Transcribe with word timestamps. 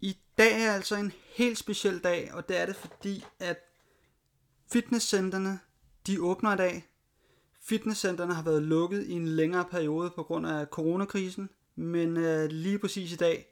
I 0.00 0.16
dag 0.38 0.62
er 0.62 0.72
altså 0.72 0.96
en 0.96 1.12
helt 1.34 1.58
speciel 1.58 1.98
dag, 1.98 2.30
og 2.32 2.48
det 2.48 2.60
er 2.60 2.66
det 2.66 2.76
fordi, 2.76 3.24
at 3.38 3.58
fitnesscenterne, 4.72 5.60
de 6.06 6.22
åbner 6.22 6.54
i 6.54 6.56
dag. 6.56 6.86
Fitnesscenterne 7.62 8.34
har 8.34 8.42
været 8.42 8.62
lukket 8.62 9.06
i 9.06 9.12
en 9.12 9.28
længere 9.28 9.64
periode 9.64 10.10
på 10.10 10.22
grund 10.22 10.46
af 10.46 10.66
coronakrisen, 10.66 11.50
men 11.74 12.16
øh, 12.16 12.48
lige 12.50 12.78
præcis 12.78 13.12
i 13.12 13.16
dag 13.16 13.46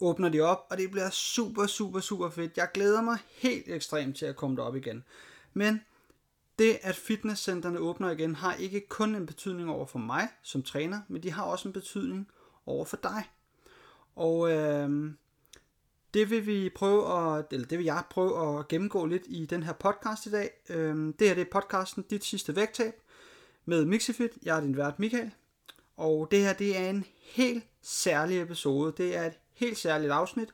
åbner 0.00 0.28
de 0.28 0.40
op, 0.40 0.66
og 0.70 0.78
det 0.78 0.90
bliver 0.90 1.10
super, 1.10 1.66
super, 1.66 2.00
super 2.00 2.30
fedt. 2.30 2.56
Jeg 2.56 2.68
glæder 2.74 3.02
mig 3.02 3.18
helt 3.28 3.68
ekstremt 3.68 4.16
til 4.16 4.26
at 4.26 4.36
komme 4.36 4.56
derop 4.56 4.76
igen. 4.76 5.04
Men 5.52 5.80
det, 6.58 6.78
at 6.82 6.96
fitnesscenterne 6.96 7.78
åbner 7.78 8.10
igen, 8.10 8.34
har 8.34 8.54
ikke 8.54 8.86
kun 8.88 9.14
en 9.14 9.26
betydning 9.26 9.70
over 9.70 9.86
for 9.86 9.98
mig 9.98 10.28
som 10.42 10.62
træner, 10.62 11.00
men 11.08 11.22
de 11.22 11.30
har 11.30 11.44
også 11.44 11.68
en 11.68 11.72
betydning 11.72 12.28
over 12.66 12.84
for 12.84 12.96
dig. 12.96 13.24
Og 14.16 14.50
øh, 14.50 15.12
det 16.14 16.30
vil 16.30 16.46
vi 16.46 16.70
prøve 16.74 17.36
at, 17.38 17.46
eller 17.50 17.66
det 17.66 17.78
vil 17.78 17.84
jeg 17.84 18.02
prøve 18.10 18.58
at 18.58 18.68
gennemgå 18.68 19.06
lidt 19.06 19.22
i 19.26 19.46
den 19.46 19.62
her 19.62 19.72
podcast 19.72 20.26
i 20.26 20.30
dag. 20.30 20.50
Øh, 20.68 20.96
det 21.18 21.28
her 21.28 21.34
det 21.34 21.40
er 21.40 21.50
podcasten 21.52 22.02
Dit 22.02 22.24
sidste 22.24 22.56
vægttab 22.56 22.94
med 23.64 23.84
Mixifit. 23.84 24.30
Jeg 24.42 24.56
er 24.56 24.60
din 24.60 24.76
vært 24.76 24.98
Michael. 24.98 25.30
Og 25.96 26.28
det 26.30 26.40
her 26.40 26.52
det 26.52 26.76
er 26.76 26.90
en 26.90 27.04
helt 27.20 27.64
særlig 27.82 28.40
episode. 28.40 28.94
Det 28.96 29.16
er 29.16 29.26
et 29.26 29.38
helt 29.52 29.78
særligt 29.78 30.12
afsnit. 30.12 30.48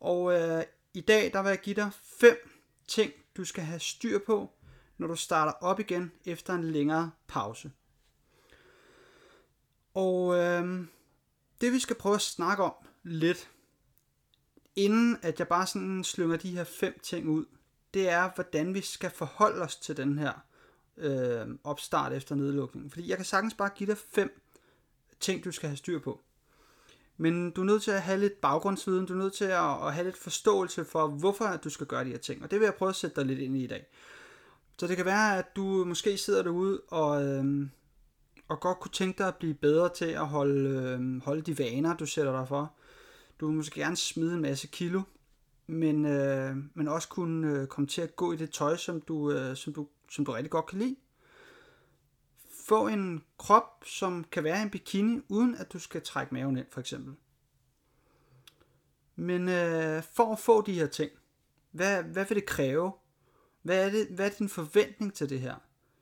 Og 0.00 0.32
øh, 0.40 0.62
i 0.94 1.00
dag 1.00 1.32
der 1.32 1.42
vil 1.42 1.48
jeg 1.48 1.60
give 1.60 1.76
dig 1.76 1.90
fem 2.20 2.50
ting, 2.88 3.12
du 3.36 3.44
skal 3.44 3.64
have 3.64 3.80
styr 3.80 4.18
på, 4.26 4.50
når 4.98 5.06
du 5.06 5.16
starter 5.16 5.52
op 5.52 5.80
igen 5.80 6.12
efter 6.24 6.54
en 6.54 6.64
længere 6.64 7.10
pause. 7.26 7.70
Og 9.94 10.36
øh, 10.36 10.86
det 11.60 11.72
vi 11.72 11.78
skal 11.78 11.96
prøve 11.96 12.14
at 12.14 12.20
snakke 12.20 12.62
om 12.62 12.74
lidt, 13.02 13.50
inden 14.76 15.16
at 15.22 15.38
jeg 15.38 15.48
bare 15.48 15.66
sådan 15.66 16.04
slynger 16.04 16.36
de 16.36 16.50
her 16.50 16.64
fem 16.64 16.98
ting 17.02 17.28
ud, 17.28 17.44
det 17.94 18.08
er, 18.08 18.30
hvordan 18.34 18.74
vi 18.74 18.80
skal 18.80 19.10
forholde 19.10 19.62
os 19.62 19.76
til 19.76 19.96
den 19.96 20.18
her 20.18 20.32
øh, 20.96 21.46
opstart 21.64 22.12
efter 22.12 22.34
nedlukningen. 22.34 22.90
Fordi 22.90 23.08
jeg 23.08 23.16
kan 23.16 23.26
sagtens 23.26 23.54
bare 23.54 23.70
give 23.76 23.90
dig 23.90 23.98
fem 23.98 24.40
ting, 25.20 25.44
du 25.44 25.52
skal 25.52 25.68
have 25.68 25.76
styr 25.76 25.98
på. 25.98 26.20
Men 27.16 27.50
du 27.50 27.60
er 27.60 27.64
nødt 27.64 27.82
til 27.82 27.90
at 27.90 28.02
have 28.02 28.20
lidt 28.20 28.40
baggrundsviden, 28.40 29.06
du 29.06 29.12
er 29.12 29.18
nødt 29.18 29.34
til 29.34 29.44
at, 29.44 29.86
at 29.86 29.94
have 29.94 30.04
lidt 30.04 30.18
forståelse 30.18 30.84
for, 30.84 31.06
hvorfor 31.06 31.56
du 31.64 31.70
skal 31.70 31.86
gøre 31.86 32.04
de 32.04 32.10
her 32.10 32.18
ting. 32.18 32.42
Og 32.42 32.50
det 32.50 32.60
vil 32.60 32.64
jeg 32.64 32.74
prøve 32.74 32.88
at 32.88 32.96
sætte 32.96 33.16
dig 33.16 33.26
lidt 33.26 33.38
ind 33.38 33.56
i 33.56 33.64
i 33.64 33.66
dag. 33.66 33.86
Så 34.78 34.86
det 34.86 34.96
kan 34.96 35.06
være, 35.06 35.38
at 35.38 35.56
du 35.56 35.62
måske 35.62 36.18
sidder 36.18 36.42
derude 36.42 36.80
og, 36.88 37.24
øh, 37.24 37.66
og 38.48 38.60
godt 38.60 38.80
kunne 38.80 38.92
tænke 38.92 39.18
dig 39.18 39.28
at 39.28 39.36
blive 39.36 39.54
bedre 39.54 39.88
til 39.94 40.04
at 40.04 40.26
holde, 40.26 40.70
øh, 40.70 41.22
holde 41.22 41.42
de 41.42 41.58
vaner, 41.58 41.96
du 41.96 42.06
sætter 42.06 42.32
dig 42.32 42.48
for. 42.48 42.74
Du 43.44 43.48
vil 43.48 43.56
måske 43.56 43.80
gerne 43.80 43.96
smide 43.96 44.34
en 44.34 44.40
masse 44.40 44.66
kilo, 44.66 45.02
men, 45.66 46.06
øh, 46.06 46.56
men 46.74 46.88
også 46.88 47.08
kunne 47.08 47.60
øh, 47.60 47.66
komme 47.66 47.86
til 47.86 48.02
at 48.02 48.16
gå 48.16 48.32
i 48.32 48.36
det 48.36 48.50
tøj, 48.50 48.76
som 48.76 49.00
du, 49.00 49.32
øh, 49.32 49.56
som, 49.56 49.72
du, 49.72 49.88
som 50.10 50.24
du 50.24 50.32
rigtig 50.32 50.50
godt 50.50 50.66
kan 50.66 50.78
lide. 50.78 50.96
Få 52.66 52.88
en 52.88 53.24
krop, 53.38 53.84
som 53.86 54.24
kan 54.32 54.44
være 54.44 54.62
en 54.62 54.70
bikini, 54.70 55.20
uden 55.28 55.54
at 55.54 55.72
du 55.72 55.78
skal 55.78 56.02
trække 56.02 56.34
maven 56.34 56.56
ind, 56.56 56.66
for 56.70 56.80
eksempel. 56.80 57.14
Men 59.16 59.48
øh, 59.48 60.02
for 60.02 60.32
at 60.32 60.38
få 60.38 60.62
de 60.62 60.72
her 60.72 60.86
ting, 60.86 61.10
hvad, 61.70 62.02
hvad 62.02 62.24
vil 62.28 62.36
det 62.36 62.46
kræve? 62.46 62.92
Hvad 63.62 63.86
er, 63.86 63.90
det, 63.90 64.06
hvad 64.06 64.26
er 64.26 64.34
din 64.38 64.48
forventning 64.48 65.14
til 65.14 65.28
det 65.30 65.40
her? 65.40 65.54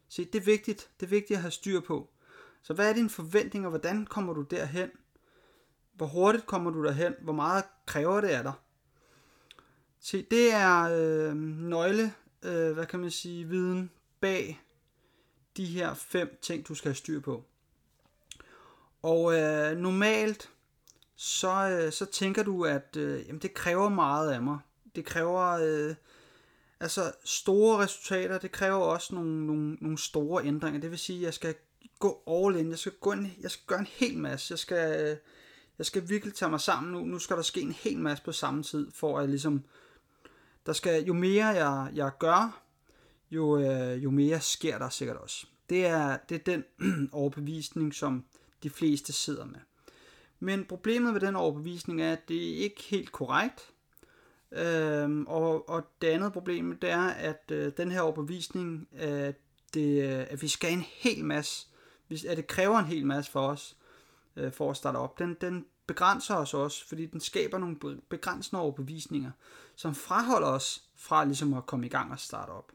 Se, 0.09 0.25
det 0.25 0.41
er 0.41 0.45
vigtigt. 0.45 0.91
Det 1.01 1.07
er 1.07 1.11
vigtigt 1.11 1.37
at 1.37 1.43
have 1.43 1.51
styr 1.51 1.81
på. 1.81 2.11
Så 2.63 2.75
hvad 2.75 2.89
er 2.89 2.95
din 2.95 3.11
forventning, 3.11 3.65
og 3.65 3.71
hvordan 3.71 4.07
kommer 4.07 4.33
du 4.33 4.43
derhen? 4.43 4.91
Hvor 5.95 6.07
hurtigt 6.07 6.47
kommer 6.47 6.71
du 6.71 6.85
derhen? 6.85 7.15
Hvor 7.23 7.33
meget 7.33 7.65
kræver 7.87 8.21
det 8.21 8.29
af 8.29 8.43
dig? 8.43 8.53
Se, 10.01 10.27
det 10.31 10.53
er 10.53 10.83
øh, 10.83 11.37
nøgle, 11.37 12.15
øh, 12.43 12.73
hvad 12.73 12.87
kan 12.87 13.01
man 13.01 13.11
sige, 13.11 13.49
viden 13.49 13.91
bag 14.21 14.61
de 15.57 15.67
her 15.67 15.95
fem 15.95 16.39
ting, 16.43 16.69
du 16.69 16.75
skal 16.75 16.89
have 16.89 16.97
styr 16.97 17.21
på. 17.21 17.45
Og 19.03 19.35
øh, 19.35 19.77
normalt, 19.77 20.51
så, 21.17 21.69
øh, 21.69 21.93
så 21.93 22.07
tænker 22.07 22.43
du, 22.43 22.65
at 22.65 22.97
øh, 22.97 23.27
jamen, 23.27 23.43
det 23.43 23.55
kræver 23.55 23.89
meget 23.89 24.33
af 24.33 24.43
mig. 24.43 24.59
Det 24.95 25.05
kræver 25.05 25.41
øh, 25.41 25.95
altså 26.81 27.13
store 27.25 27.79
resultater, 27.85 28.39
det 28.39 28.53
kræver 28.53 28.77
også 28.77 29.15
nogle, 29.15 29.47
nogle, 29.47 29.75
nogle 29.81 29.99
store 29.99 30.45
ændringer. 30.45 30.81
Det 30.81 30.91
vil 30.91 30.99
sige, 30.99 31.19
at 31.19 31.25
jeg 31.25 31.35
skal 31.35 31.55
gå 31.99 32.23
all 32.27 32.57
in, 32.57 32.71
jeg 32.71 32.79
skal, 32.79 32.93
gå 33.01 33.13
en, 33.13 33.33
jeg 33.41 33.51
skal 33.51 33.67
gøre 33.67 33.79
en 33.79 33.87
hel 33.87 34.19
masse, 34.19 34.53
jeg 34.53 34.59
skal, 34.59 35.11
øh, 35.11 35.17
jeg 35.83 35.87
skal 35.87 36.09
virkelig 36.09 36.35
tage 36.35 36.51
mig 36.51 36.61
sammen 36.61 36.93
nu. 36.93 37.05
Nu 37.05 37.19
skal 37.19 37.37
der 37.37 37.43
ske 37.43 37.61
en 37.61 37.73
hel 37.73 37.99
masse 37.99 38.25
på 38.25 38.33
samme 38.33 38.63
tid, 38.63 38.91
for 38.91 39.19
at 39.19 39.29
ligesom, 39.29 39.65
der 40.67 40.73
skal, 40.73 41.05
jo 41.05 41.13
mere 41.13 41.47
jeg, 41.47 41.91
jeg 41.95 42.11
gør, 42.19 42.63
jo, 43.31 43.59
øh, 43.59 44.05
jo 44.05 44.11
mere 44.11 44.41
sker 44.41 44.79
der 44.79 44.89
sikkert 44.89 45.17
også. 45.17 45.47
Det 45.71 45.87
er, 45.87 46.17
det 46.17 46.35
er 46.35 46.45
den 46.45 46.65
overbevisning, 47.13 47.95
som 47.95 48.25
de 48.63 48.71
fleste 48.71 49.13
sidder 49.13 49.45
med. 49.45 49.59
Men 50.41 50.65
problemet 50.65 51.13
med 51.13 51.21
den 51.21 51.37
overbevisning 51.37 52.03
er, 52.03 52.13
at 52.13 52.29
det 52.29 52.51
er 52.51 52.63
ikke 52.63 52.83
helt 52.83 53.13
korrekt. 53.13 53.71
Øhm, 54.53 55.27
og, 55.27 55.69
og 55.69 55.83
det 56.03 56.09
andet 56.09 56.33
problem, 56.33 56.79
det 56.79 56.91
er, 56.91 57.09
at 57.09 57.43
øh, 57.51 57.73
den 57.77 57.91
her 57.91 58.01
overbevisning, 58.01 58.89
at, 58.93 59.37
det, 59.75 60.03
øh, 60.03 60.27
at 60.31 60.43
vi 60.43 60.49
skal 60.49 60.73
en 60.73 60.85
hel 60.89 61.25
masse, 61.25 61.67
at 62.29 62.37
det 62.37 62.47
kræver 62.47 62.79
en 62.79 62.85
hel 62.87 63.07
masse 63.07 63.31
for 63.31 63.49
os, 63.49 63.77
øh, 64.37 64.53
for 64.53 64.71
at 64.71 64.77
starte 64.77 64.97
op, 64.97 65.19
den, 65.19 65.37
den 65.41 65.67
begrænser 65.87 66.35
os 66.35 66.55
også, 66.55 66.89
fordi 66.89 67.07
den 67.07 67.21
skaber 67.21 67.59
nogle 67.59 67.77
begrænsende 68.09 68.63
overbevisninger, 68.63 69.31
som 69.77 69.95
fraholder 69.95 70.49
os 70.49 70.85
fra 70.97 71.25
ligesom 71.25 71.55
at 71.55 71.67
komme 71.67 71.87
i 71.87 71.89
gang 71.89 72.13
og 72.13 72.19
starte 72.19 72.51
op. 72.51 72.73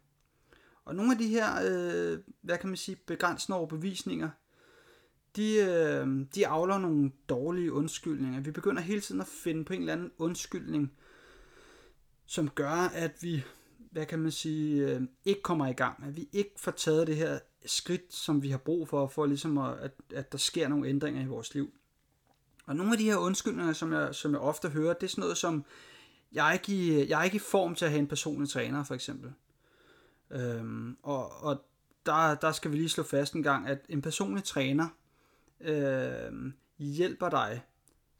Og 0.86 0.96
nogle 0.96 1.12
af 1.12 1.18
de 1.18 1.28
her, 1.28 1.48
øh, 1.64 2.20
hvad 2.42 2.58
kan 2.58 2.70
man 2.70 2.78
sige, 2.78 2.96
begrænsende 2.96 3.58
overbevisninger, 3.58 4.30
de, 5.36 5.56
øh, 5.56 6.26
de 6.36 6.48
afler 6.48 6.78
nogle 6.78 7.12
dårlige 7.30 7.74
undskyldninger. 7.74 8.40
Vi 8.40 8.52
begynder 8.52 8.82
hele 8.82 9.02
tiden 9.02 9.22
at 9.22 9.28
finde 9.28 9.66
på 9.66 9.74
en 9.74 9.80
eller 9.80 9.94
anden 9.94 10.12
undskyldning, 10.18 10.94
som 12.26 12.50
gør, 12.50 12.72
at 12.94 13.12
vi, 13.22 13.44
hvad 13.92 14.06
kan 14.06 14.20
man 14.20 14.32
sige, 14.32 14.88
øh, 14.88 15.02
ikke 15.26 15.42
kommer 15.42 15.68
i 15.68 15.74
gang. 15.74 16.04
At 16.04 16.18
vi 16.18 16.30
ikke 16.34 16.54
får 16.58 16.72
taget 16.72 17.08
det 17.08 17.16
her 17.16 17.40
skridt, 17.66 18.14
som 18.14 18.44
vi 18.44 18.50
har 18.50 18.58
brug 18.58 18.88
for, 18.88 19.08
for 19.08 19.26
ligesom 19.26 19.58
at, 19.58 19.78
at, 19.80 19.92
at 20.14 20.32
der 20.32 20.38
sker 20.38 20.68
nogle 20.68 20.90
ændringer 20.90 21.22
i 21.22 21.28
vores 21.28 21.54
liv. 21.54 21.74
Og 22.68 22.76
nogle 22.76 22.92
af 22.92 22.98
de 22.98 23.04
her 23.04 23.18
undskyldninger, 23.18 23.74
som 23.74 23.94
jeg, 23.94 24.16
som 24.16 24.32
jeg 24.32 24.42
ofte 24.42 24.70
hører, 24.70 24.94
det 24.94 25.04
er 25.04 25.10
sådan 25.10 25.22
noget 25.22 25.38
som, 25.38 25.66
jeg 26.32 26.50
er, 26.50 26.54
ikke 26.54 26.74
i, 26.74 27.10
jeg 27.10 27.20
er 27.20 27.24
ikke 27.24 27.36
i 27.36 27.40
form 27.40 27.76
til 27.76 27.86
at 27.86 27.92
have 27.92 28.00
en 28.00 28.08
personlig 28.08 28.50
træner, 28.50 28.84
for 28.84 28.96
eksempel. 28.96 29.34
Øhm, 30.32 30.98
og 31.04 31.44
og 31.44 31.66
der, 32.06 32.36
der 32.36 32.52
skal 32.52 32.72
vi 32.72 32.78
lige 32.78 32.90
slå 32.90 33.04
fast 33.04 33.34
en 33.34 33.44
gang, 33.44 33.68
at 33.68 33.86
en 33.90 34.02
personlig 34.02 34.44
træner 34.44 34.88
øh, 35.62 36.52
hjælper 36.78 37.30
dig 37.30 37.62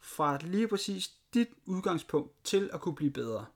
fra 0.00 0.38
lige 0.42 0.68
præcis 0.68 1.10
dit 1.34 1.48
udgangspunkt 1.66 2.44
til 2.44 2.70
at 2.72 2.80
kunne 2.80 2.94
blive 2.94 3.10
bedre. 3.10 3.46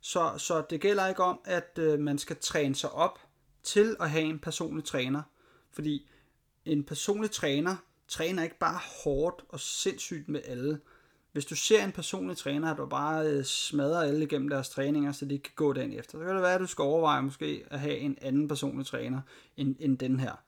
Så, 0.00 0.34
så 0.38 0.64
det 0.70 0.80
gælder 0.80 1.08
ikke 1.08 1.22
om, 1.22 1.40
at 1.44 1.78
øh, 1.78 2.00
man 2.00 2.18
skal 2.18 2.36
træne 2.36 2.74
sig 2.74 2.92
op 2.92 3.18
til 3.62 3.96
at 4.00 4.10
have 4.10 4.24
en 4.24 4.38
personlig 4.38 4.84
træner. 4.84 5.22
Fordi 5.70 6.08
en 6.64 6.84
personlig 6.84 7.30
træner 7.30 7.76
træner 8.12 8.42
ikke 8.42 8.58
bare 8.58 8.80
hårdt 9.04 9.44
og 9.48 9.60
sindssygt 9.60 10.28
med 10.28 10.40
alle. 10.44 10.80
Hvis 11.32 11.44
du 11.44 11.54
ser 11.54 11.84
en 11.84 11.92
personlig 11.92 12.36
træner, 12.36 12.76
der 12.76 12.86
bare 12.86 13.26
øh, 13.26 13.44
smadrer 13.44 14.02
alle 14.02 14.24
igennem 14.24 14.48
deres 14.48 14.68
træninger, 14.68 15.12
så 15.12 15.24
de 15.24 15.38
kan 15.38 15.52
gå 15.56 15.72
den 15.72 15.92
efter, 15.92 16.18
så 16.18 16.24
kan 16.24 16.34
det 16.34 16.42
være, 16.42 16.54
at 16.54 16.60
du 16.60 16.66
skal 16.66 16.82
overveje 16.82 17.22
måske 17.22 17.64
at 17.70 17.80
have 17.80 17.96
en 17.96 18.18
anden 18.22 18.48
personlig 18.48 18.86
træner 18.86 19.20
end, 19.56 19.76
end 19.78 19.98
den 19.98 20.20
her. 20.20 20.42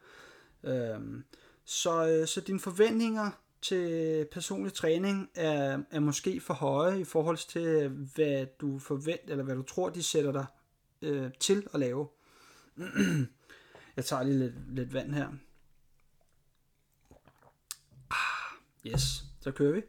Øhm, 0.64 1.24
så, 1.64 2.08
øh, 2.08 2.26
så 2.26 2.40
dine 2.40 2.60
forventninger 2.60 3.30
til 3.62 4.26
personlig 4.32 4.72
træning 4.72 5.30
er, 5.34 5.78
er 5.90 6.00
måske 6.00 6.40
for 6.40 6.54
høje 6.54 7.00
i 7.00 7.04
forhold 7.04 7.48
til, 7.48 7.88
hvad 7.88 8.46
du 8.60 8.78
forventer, 8.78 9.30
eller 9.30 9.44
hvad 9.44 9.56
du 9.56 9.62
tror, 9.62 9.88
de 9.88 10.02
sætter 10.02 10.32
dig 10.32 10.46
øh, 11.02 11.30
til 11.40 11.66
at 11.74 11.80
lave. 11.80 12.08
Jeg 13.96 14.04
tager 14.04 14.22
lige 14.22 14.38
lidt, 14.38 14.74
lidt 14.74 14.94
vand 14.94 15.14
her. 15.14 15.28
Yes, 18.86 19.24
så 19.40 19.50
kører 19.50 19.72
vi. 19.72 19.82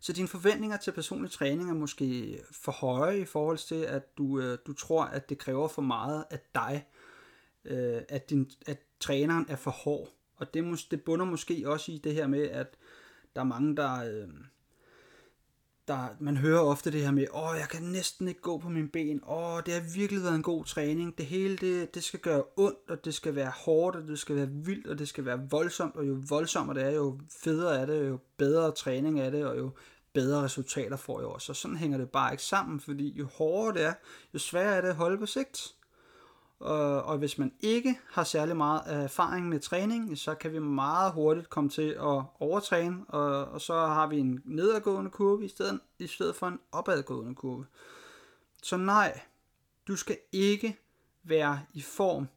Så 0.00 0.12
dine 0.12 0.28
forventninger 0.28 0.76
til 0.76 0.92
personlig 0.92 1.30
træning 1.30 1.70
er 1.70 1.74
måske 1.74 2.40
for 2.52 2.72
høje 2.72 3.20
i 3.20 3.24
forhold 3.24 3.58
til, 3.58 3.74
at 3.84 4.18
du, 4.18 4.40
øh, 4.40 4.58
du 4.66 4.72
tror, 4.72 5.04
at 5.04 5.28
det 5.28 5.38
kræver 5.38 5.68
for 5.68 5.82
meget 5.82 6.24
af 6.30 6.38
dig, 6.54 6.86
øh, 7.64 8.02
at, 8.08 8.30
din, 8.30 8.50
at 8.66 8.78
træneren 9.00 9.46
er 9.48 9.56
for 9.56 9.70
hård. 9.70 10.08
Og 10.36 10.54
det, 10.54 10.86
det 10.90 11.02
bunder 11.02 11.26
måske 11.26 11.62
også 11.66 11.92
i 11.92 11.98
det 11.98 12.14
her 12.14 12.26
med, 12.26 12.42
at 12.42 12.76
der 13.34 13.40
er 13.40 13.44
mange, 13.44 13.76
der, 13.76 14.04
øh, 14.04 14.28
der... 15.88 16.08
Man 16.20 16.36
hører 16.36 16.60
ofte 16.60 16.90
det 16.90 17.02
her 17.02 17.10
med, 17.10 17.26
åh, 17.34 17.56
jeg 17.58 17.68
kan 17.68 17.82
næsten 17.82 18.28
ikke 18.28 18.40
gå 18.40 18.58
på 18.58 18.68
mine 18.68 18.88
ben, 18.88 19.20
åh, 19.28 19.60
det 19.66 19.74
har 19.74 19.94
virkelig 19.94 20.22
været 20.22 20.34
en 20.34 20.42
god 20.42 20.64
træning. 20.64 21.18
Det 21.18 21.26
hele, 21.26 21.56
det, 21.56 21.94
det 21.94 22.04
skal 22.04 22.20
gøre 22.20 22.42
ondt, 22.56 22.90
og 22.90 23.04
det 23.04 23.14
skal 23.14 23.34
være 23.34 23.52
hårdt, 23.64 23.96
og 23.96 24.02
det 24.02 24.18
skal 24.18 24.36
være 24.36 24.48
vildt, 24.50 24.86
og 24.86 24.98
det 24.98 25.08
skal 25.08 25.24
være 25.24 25.40
voldsomt, 25.50 25.96
og 25.96 26.08
jo 26.08 26.22
voldsommere 26.28 26.78
det 26.78 26.84
er, 26.86 26.90
jo 26.90 27.18
federe 27.42 27.80
er 27.80 27.86
det, 27.86 28.08
jo 28.08 28.18
bedre 28.36 28.72
træning 28.72 29.20
er 29.20 29.30
det, 29.30 29.46
og 29.46 29.58
jo 29.58 29.70
bedre 30.12 30.42
resultater 30.42 30.96
får 30.96 31.20
jeg 31.20 31.28
også. 31.28 31.52
Og 31.52 31.56
sådan 31.56 31.76
hænger 31.76 31.98
det 31.98 32.10
bare 32.10 32.32
ikke 32.32 32.42
sammen, 32.42 32.80
fordi 32.80 33.18
jo 33.18 33.26
hårdere 33.26 33.74
det 33.74 33.84
er, 33.84 33.92
jo 34.34 34.38
sværere 34.38 34.76
er 34.76 34.80
det 34.80 34.88
at 34.88 34.96
holde 34.96 35.18
på 35.18 35.26
sigt. 35.26 35.74
Og, 36.60 37.02
og 37.02 37.18
hvis 37.18 37.38
man 37.38 37.52
ikke 37.60 37.98
har 38.10 38.24
særlig 38.24 38.56
meget 38.56 38.82
erfaring 38.86 39.48
med 39.48 39.60
træning, 39.60 40.18
så 40.18 40.34
kan 40.34 40.52
vi 40.52 40.58
meget 40.58 41.12
hurtigt 41.12 41.50
komme 41.50 41.70
til 41.70 41.90
at 41.90 42.22
overtræne, 42.40 43.04
og, 43.08 43.44
og 43.44 43.60
så 43.60 43.74
har 43.74 44.06
vi 44.06 44.18
en 44.18 44.42
nedadgående 44.44 45.10
kurve 45.10 45.44
i 45.44 45.48
stedet, 45.48 45.80
i 45.98 46.06
stedet 46.06 46.36
for 46.36 46.46
en 46.46 46.60
opadgående 46.72 47.34
kurve. 47.34 47.66
Så 48.62 48.76
nej, 48.76 49.20
du 49.88 49.96
skal 49.96 50.18
ikke 50.32 50.78
være 51.22 51.60
i 51.74 51.80
form 51.80 52.28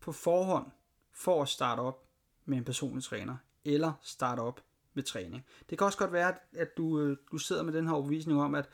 på 0.00 0.12
forhånd 0.12 0.66
for 1.12 1.42
at 1.42 1.48
starte 1.48 1.80
op 1.80 2.04
med 2.44 2.58
en 2.58 2.64
personlig 2.64 3.04
træner, 3.04 3.36
eller 3.64 3.92
starte 4.02 4.40
op 4.40 4.60
med 4.94 5.02
træning. 5.02 5.44
Det 5.70 5.78
kan 5.78 5.84
også 5.84 5.98
godt 5.98 6.12
være, 6.12 6.34
at 6.52 6.76
du, 6.76 7.00
øh, 7.00 7.16
du 7.32 7.38
sidder 7.38 7.62
med 7.62 7.72
den 7.72 7.86
her 7.86 7.94
overbevisning 7.94 8.42
om, 8.42 8.54
at 8.54 8.68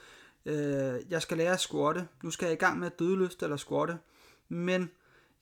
øh, 0.45 1.01
jeg 1.11 1.23
skal 1.23 1.37
lære 1.37 1.53
at 1.53 1.61
squatte, 1.61 2.09
nu 2.23 2.31
skal 2.31 2.47
jeg 2.47 2.53
i 2.55 2.59
gang 2.59 2.79
med 2.79 2.87
at 2.87 2.99
dødeløfte 2.99 3.45
eller 3.47 3.57
squatte, 3.57 3.99
men 4.55 4.91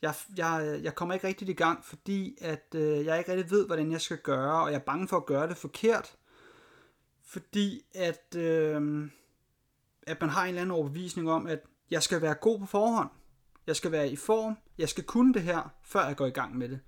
jeg, 0.02 0.14
jeg, 0.36 0.80
jeg 0.82 0.94
kommer 0.94 1.14
ikke 1.14 1.26
rigtig 1.26 1.48
i 1.48 1.52
gang, 1.52 1.84
fordi 1.84 2.38
at 2.40 2.74
øh, 2.74 3.04
jeg 3.04 3.18
ikke 3.18 3.32
rigtig 3.32 3.50
ved, 3.50 3.66
hvordan 3.66 3.92
jeg 3.92 4.00
skal 4.00 4.18
gøre, 4.18 4.62
og 4.62 4.72
jeg 4.72 4.78
er 4.78 4.84
bange 4.84 5.08
for 5.08 5.16
at 5.16 5.26
gøre 5.26 5.48
det 5.48 5.56
forkert, 5.56 6.16
fordi 7.22 7.82
at, 7.94 8.36
øh, 8.36 9.10
at 10.02 10.20
man 10.20 10.30
har 10.30 10.42
en 10.42 10.48
eller 10.48 10.60
anden 10.60 10.76
overbevisning 10.76 11.30
om, 11.30 11.46
at 11.46 11.62
jeg 11.90 12.02
skal 12.02 12.22
være 12.22 12.34
god 12.34 12.58
på 12.58 12.66
forhånd, 12.66 13.10
jeg 13.66 13.76
skal 13.76 13.92
være 13.92 14.10
i 14.10 14.16
form, 14.16 14.58
jeg 14.78 14.88
skal 14.88 15.04
kunne 15.04 15.34
det 15.34 15.42
her, 15.42 15.74
før 15.82 16.06
jeg 16.06 16.16
går 16.16 16.26
i 16.26 16.30
gang 16.30 16.56
med 16.56 16.68
det. 16.68 16.80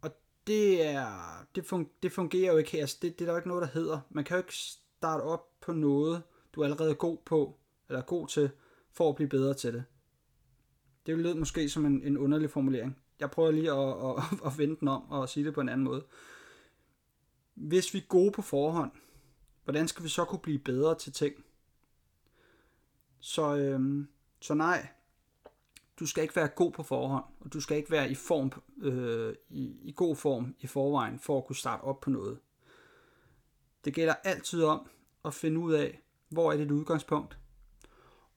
Og 0.00 0.10
det 0.46 0.86
er, 0.86 1.46
det, 1.54 1.66
fun, 1.66 1.88
det 2.02 2.12
fungerer 2.12 2.52
jo 2.52 2.58
ikke, 2.58 2.80
altså 2.80 2.98
det, 3.02 3.18
det 3.18 3.20
er 3.20 3.26
der 3.26 3.32
jo 3.32 3.36
ikke 3.36 3.48
noget, 3.48 3.62
der 3.62 3.80
hedder. 3.80 4.00
Man 4.10 4.24
kan 4.24 4.34
jo 4.34 4.38
ikke 4.38 4.54
starte 4.54 5.22
op 5.22 5.60
på 5.60 5.72
noget, 5.72 6.22
du 6.54 6.60
er 6.60 6.64
allerede 6.64 6.94
god 6.94 7.18
på, 7.26 7.58
eller 7.88 8.02
god 8.02 8.28
til, 8.28 8.50
for 8.92 9.08
at 9.08 9.16
blive 9.16 9.28
bedre 9.28 9.54
til 9.54 9.74
det. 9.74 9.84
Det 11.06 11.18
lyder 11.18 11.34
måske 11.34 11.68
som 11.68 11.86
en, 11.86 12.02
en 12.02 12.18
underlig 12.18 12.50
formulering. 12.50 12.98
Jeg 13.20 13.30
prøver 13.30 13.50
lige 13.50 13.72
at, 13.72 13.88
at, 13.88 14.46
at 14.52 14.58
vende 14.58 14.76
den 14.80 14.88
om 14.88 15.10
og 15.10 15.28
sige 15.28 15.44
det 15.44 15.54
på 15.54 15.60
en 15.60 15.68
anden 15.68 15.84
måde. 15.84 16.04
Hvis 17.54 17.94
vi 17.94 17.98
er 17.98 18.06
gode 18.08 18.32
på 18.32 18.42
forhånd, 18.42 18.90
hvordan 19.64 19.88
skal 19.88 20.04
vi 20.04 20.08
så 20.08 20.24
kunne 20.24 20.38
blive 20.38 20.58
bedre 20.58 20.98
til 20.98 21.12
ting? 21.12 21.34
Så, 23.20 23.56
øhm, 23.56 24.08
så 24.40 24.54
nej, 24.54 24.88
du 26.00 26.06
skal 26.06 26.22
ikke 26.22 26.36
være 26.36 26.48
god 26.48 26.72
på 26.72 26.82
forhånd, 26.82 27.24
og 27.40 27.52
du 27.52 27.60
skal 27.60 27.76
ikke 27.76 27.90
være 27.90 28.10
i 28.10 28.14
form 28.14 28.52
øh, 28.82 29.34
i, 29.48 29.76
i 29.82 29.92
god 29.96 30.16
form 30.16 30.54
i 30.60 30.66
forvejen 30.66 31.18
for 31.18 31.38
at 31.38 31.46
kunne 31.46 31.56
starte 31.56 31.80
op 31.80 32.00
på 32.00 32.10
noget. 32.10 32.38
Det 33.84 33.94
gælder 33.94 34.14
altid 34.14 34.62
om 34.62 34.90
at 35.24 35.34
finde 35.34 35.60
ud 35.60 35.72
af, 35.72 36.02
hvor 36.28 36.52
er 36.52 36.56
dit 36.56 36.70
udgangspunkt, 36.70 37.38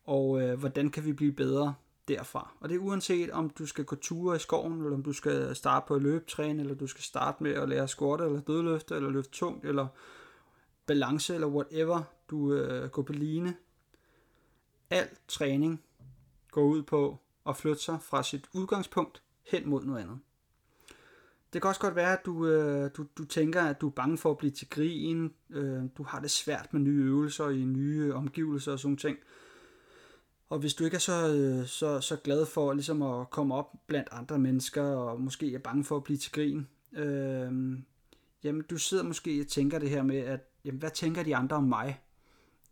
og 0.03 0.41
øh, 0.41 0.59
hvordan 0.59 0.89
kan 0.89 1.05
vi 1.05 1.13
blive 1.13 1.31
bedre 1.31 1.75
derfra. 2.17 2.51
Og 2.59 2.69
det 2.69 2.75
er 2.75 2.79
uanset 2.79 3.31
om 3.31 3.49
du 3.49 3.65
skal 3.65 3.85
gå 3.85 3.95
ture 3.95 4.35
i 4.35 4.39
skoven, 4.39 4.81
eller 4.81 4.93
om 4.93 5.03
du 5.03 5.13
skal 5.13 5.55
starte 5.55 5.87
på 5.87 5.95
at 5.95 6.01
løbetræne, 6.01 6.61
eller 6.61 6.75
du 6.75 6.87
skal 6.87 7.03
starte 7.03 7.43
med 7.43 7.51
at 7.51 7.69
lære 7.69 7.87
squat, 7.87 8.21
eller 8.21 8.39
dødløfte, 8.39 8.95
eller 8.95 9.09
løfte 9.09 9.31
tungt, 9.31 9.65
eller 9.65 9.87
balance, 10.85 11.33
eller 11.33 11.47
whatever 11.47 12.01
du 12.29 12.53
øh, 12.53 12.89
går 12.89 13.01
på 13.01 13.13
line. 13.13 13.55
Al 14.89 15.07
træning 15.27 15.83
går 16.51 16.63
ud 16.63 16.83
på 16.83 17.17
at 17.47 17.57
flytte 17.57 17.81
sig 17.81 17.97
fra 18.01 18.23
sit 18.23 18.49
udgangspunkt 18.53 19.21
hen 19.43 19.69
mod 19.69 19.83
noget 19.83 20.01
andet. 20.01 20.19
Det 21.53 21.61
kan 21.61 21.69
også 21.69 21.81
godt 21.81 21.95
være, 21.95 22.13
at 22.13 22.25
du, 22.25 22.47
øh, 22.47 22.91
du, 22.97 23.05
du 23.17 23.25
tænker, 23.25 23.61
at 23.61 23.81
du 23.81 23.87
er 23.87 23.91
bange 23.91 24.17
for 24.17 24.31
at 24.31 24.37
blive 24.37 24.51
til 24.51 24.69
grin, 24.69 25.33
øh, 25.49 25.83
du 25.97 26.03
har 26.03 26.19
det 26.19 26.31
svært 26.31 26.73
med 26.73 26.81
nye 26.81 27.03
øvelser 27.03 27.49
i 27.49 27.63
nye 27.63 28.13
omgivelser 28.13 28.71
og 28.71 28.79
sådan 28.79 28.97
ting. 28.97 29.17
Og 30.51 30.59
hvis 30.59 30.73
du 30.73 30.83
ikke 30.83 30.95
er 30.95 30.99
så, 30.99 31.35
øh, 31.35 31.67
så, 31.67 32.01
så 32.01 32.15
glad 32.15 32.45
for 32.45 32.73
ligesom 32.73 33.01
at 33.01 33.29
komme 33.29 33.55
op 33.55 33.71
blandt 33.87 34.09
andre 34.11 34.39
mennesker, 34.39 34.83
og 34.83 35.21
måske 35.21 35.53
er 35.53 35.59
bange 35.59 35.83
for 35.83 35.97
at 35.97 36.03
blive 36.03 36.17
til 36.17 36.31
grin, 36.31 36.67
øh, 36.93 37.77
jamen 38.43 38.63
du 38.69 38.77
sidder 38.77 39.03
måske 39.03 39.41
og 39.41 39.47
tænker 39.47 39.79
det 39.79 39.89
her 39.89 40.03
med, 40.03 40.17
at 40.17 40.39
jamen, 40.65 40.79
hvad 40.79 40.91
tænker 40.91 41.23
de 41.23 41.35
andre 41.35 41.55
om 41.55 41.63
mig? 41.63 42.01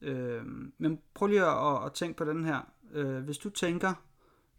Øh, 0.02 0.42
men 0.78 1.00
prøv 1.14 1.28
lige 1.28 1.46
at, 1.46 1.86
at 1.86 1.94
tænke 1.94 2.18
på 2.18 2.26
den 2.26 2.46
her. 2.46 2.72
Øh, 2.92 3.24
hvis 3.24 3.38
du 3.38 3.50
tænker, 3.50 3.94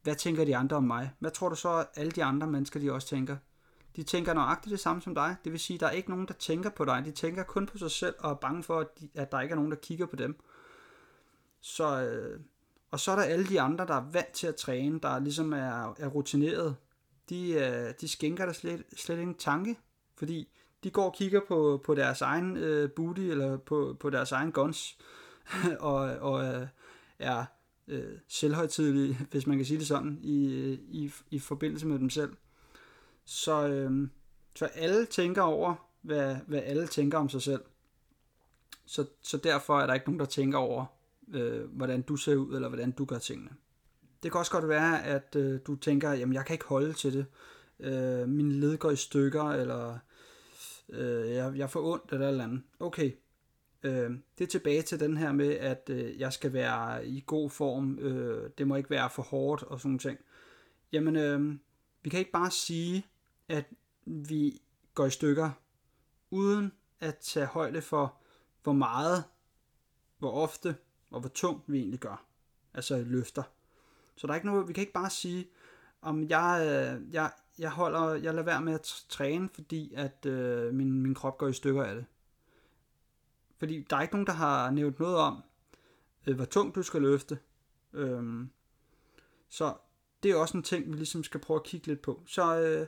hvad 0.02 0.14
tænker 0.14 0.44
de 0.44 0.56
andre 0.56 0.76
om 0.76 0.84
mig? 0.84 1.10
Hvad 1.18 1.30
tror 1.30 1.48
du 1.48 1.56
så, 1.56 1.68
at 1.68 1.86
alle 1.94 2.10
de 2.10 2.24
andre 2.24 2.46
mennesker, 2.46 2.80
de 2.80 2.92
også 2.92 3.08
tænker? 3.08 3.36
De 3.96 4.02
tænker 4.02 4.34
nøjagtigt 4.34 4.70
det 4.70 4.80
samme 4.80 5.02
som 5.02 5.14
dig. 5.14 5.36
Det 5.44 5.52
vil 5.52 5.60
sige, 5.60 5.74
at 5.74 5.80
der 5.80 5.86
er 5.86 5.90
ikke 5.90 6.10
nogen, 6.10 6.28
der 6.28 6.34
tænker 6.34 6.70
på 6.70 6.84
dig. 6.84 7.02
De 7.04 7.10
tænker 7.10 7.42
kun 7.42 7.66
på 7.66 7.78
sig 7.78 7.90
selv 7.90 8.14
og 8.18 8.30
er 8.30 8.34
bange 8.34 8.62
for, 8.62 8.80
at, 8.80 9.00
de, 9.00 9.08
at 9.14 9.32
der 9.32 9.40
ikke 9.40 9.52
er 9.52 9.56
nogen, 9.56 9.70
der 9.70 9.78
kigger 9.78 10.06
på 10.06 10.16
dem. 10.16 10.40
Så, 11.60 12.02
øh, 12.02 12.40
og 12.90 13.00
så 13.00 13.10
er 13.10 13.16
der 13.16 13.22
alle 13.22 13.46
de 13.46 13.60
andre, 13.60 13.86
der 13.86 13.94
er 13.94 14.10
vant 14.12 14.32
til 14.32 14.46
at 14.46 14.56
træne, 14.56 15.00
der 15.00 15.18
ligesom 15.18 15.52
er, 15.52 15.94
er 15.98 16.06
rutineret. 16.06 16.76
De, 17.28 17.50
øh, 17.52 17.94
de 18.00 18.08
skænker 18.08 18.46
der 18.46 18.52
slet, 18.52 18.84
slet 18.96 19.18
ingen 19.18 19.34
tanke, 19.34 19.78
fordi 20.16 20.48
de 20.84 20.90
går 20.90 21.04
og 21.04 21.14
kigger 21.14 21.40
på, 21.48 21.82
på 21.84 21.94
deres 21.94 22.20
egen 22.20 22.56
øh, 22.56 22.90
booty, 22.90 23.20
eller 23.20 23.56
på, 23.56 23.96
på 24.00 24.10
deres 24.10 24.32
egen 24.32 24.52
guns, 24.52 24.98
og, 25.80 25.94
og 26.00 26.44
øh, 26.44 26.66
er 27.18 27.44
øh, 27.88 28.18
selvhøjtidelige, 28.28 29.18
hvis 29.30 29.46
man 29.46 29.56
kan 29.56 29.66
sige 29.66 29.78
det 29.78 29.86
sådan, 29.86 30.18
i, 30.22 30.52
øh, 30.52 30.78
i, 30.88 31.12
i 31.30 31.38
forbindelse 31.38 31.86
med 31.86 31.98
dem 31.98 32.10
selv. 32.10 32.36
Så, 33.24 33.68
øh, 33.68 34.08
så 34.56 34.64
alle 34.64 35.06
tænker 35.06 35.42
over, 35.42 35.74
hvad, 36.02 36.36
hvad 36.46 36.62
alle 36.64 36.86
tænker 36.86 37.18
om 37.18 37.28
sig 37.28 37.42
selv. 37.42 37.62
Så, 38.86 39.06
så 39.22 39.36
derfor 39.36 39.80
er 39.80 39.86
der 39.86 39.94
ikke 39.94 40.06
nogen, 40.06 40.20
der 40.20 40.26
tænker 40.26 40.58
over, 40.58 40.86
øh, 41.34 41.64
hvordan 41.64 42.02
du 42.02 42.16
ser 42.16 42.36
ud, 42.36 42.54
eller 42.54 42.68
hvordan 42.68 42.90
du 42.90 43.04
gør 43.04 43.18
tingene. 43.18 43.50
Det 44.22 44.32
kan 44.32 44.38
også 44.38 44.52
godt 44.52 44.68
være, 44.68 45.04
at 45.04 45.36
øh, 45.36 45.60
du 45.66 45.76
tænker, 45.76 46.12
jamen 46.12 46.34
jeg 46.34 46.46
kan 46.46 46.54
ikke 46.54 46.64
holde 46.64 46.92
til 46.92 47.12
det. 47.12 47.26
Øh, 47.80 48.28
min 48.28 48.52
led 48.52 48.78
går 48.78 48.90
i 48.90 48.96
stykker, 48.96 49.44
eller 49.44 49.98
øh, 50.88 51.30
jeg, 51.30 51.52
jeg 51.56 51.70
får 51.70 51.92
ondt, 51.92 52.12
eller 52.12 52.28
eller 52.28 52.44
andet. 52.44 52.62
Okay, 52.80 53.12
øh, 53.82 54.10
det 54.38 54.44
er 54.44 54.48
tilbage 54.48 54.82
til 54.82 55.00
den 55.00 55.16
her 55.16 55.32
med, 55.32 55.50
at 55.50 55.90
øh, 55.90 56.20
jeg 56.20 56.32
skal 56.32 56.52
være 56.52 57.06
i 57.06 57.24
god 57.26 57.50
form, 57.50 57.98
øh, 57.98 58.50
det 58.58 58.66
må 58.66 58.76
ikke 58.76 58.90
være 58.90 59.10
for 59.10 59.22
hårdt 59.22 59.62
og 59.62 59.80
sådan 59.80 59.98
ting. 59.98 60.18
Jamen, 60.92 61.16
øh, 61.16 61.54
vi 62.02 62.10
kan 62.10 62.18
ikke 62.18 62.32
bare 62.32 62.50
sige, 62.50 63.06
at 63.48 63.64
vi 64.04 64.62
går 64.94 65.06
i 65.06 65.10
stykker, 65.10 65.50
uden 66.30 66.72
at 67.00 67.16
tage 67.16 67.46
højde 67.46 67.82
for, 67.82 68.14
hvor 68.62 68.72
meget, 68.72 69.24
hvor 70.18 70.30
ofte 70.30 70.76
og 71.10 71.20
hvor 71.20 71.28
tungt 71.28 71.72
vi 71.72 71.78
egentlig 71.78 72.00
gør. 72.00 72.24
Altså 72.74 73.04
løfter. 73.06 73.42
Så 74.16 74.26
der 74.26 74.32
er 74.32 74.36
ikke 74.36 74.46
noget, 74.46 74.68
vi 74.68 74.72
kan 74.72 74.80
ikke 74.80 74.92
bare 74.92 75.10
sige, 75.10 75.48
om 76.02 76.28
jeg, 76.28 76.60
øh, 76.60 77.14
jeg, 77.14 77.32
jeg 77.58 77.70
holder, 77.70 78.14
jeg 78.14 78.34
lader 78.34 78.42
være 78.42 78.60
med 78.60 78.72
at 78.72 79.04
træne, 79.08 79.48
fordi 79.54 79.94
at 79.94 80.26
øh, 80.26 80.74
min, 80.74 81.02
min 81.02 81.14
krop 81.14 81.38
går 81.38 81.48
i 81.48 81.52
stykker 81.52 81.82
af 81.82 81.94
det. 81.94 82.06
Fordi 83.58 83.86
der 83.90 83.96
er 83.96 84.02
ikke 84.02 84.14
nogen, 84.14 84.26
der 84.26 84.32
har 84.32 84.70
nævnt 84.70 85.00
noget 85.00 85.16
om, 85.16 85.42
øh, 86.26 86.36
hvor 86.36 86.44
tungt 86.44 86.74
du 86.74 86.82
skal 86.82 87.02
løfte. 87.02 87.38
Øhm, 87.92 88.50
så 89.48 89.74
det 90.22 90.30
er 90.30 90.36
også 90.36 90.56
en 90.56 90.62
ting, 90.62 90.90
vi 90.90 90.96
ligesom 90.96 91.24
skal 91.24 91.40
prøve 91.40 91.60
at 91.60 91.66
kigge 91.66 91.86
lidt 91.86 92.02
på. 92.02 92.22
Så 92.26 92.60
øh, 92.60 92.86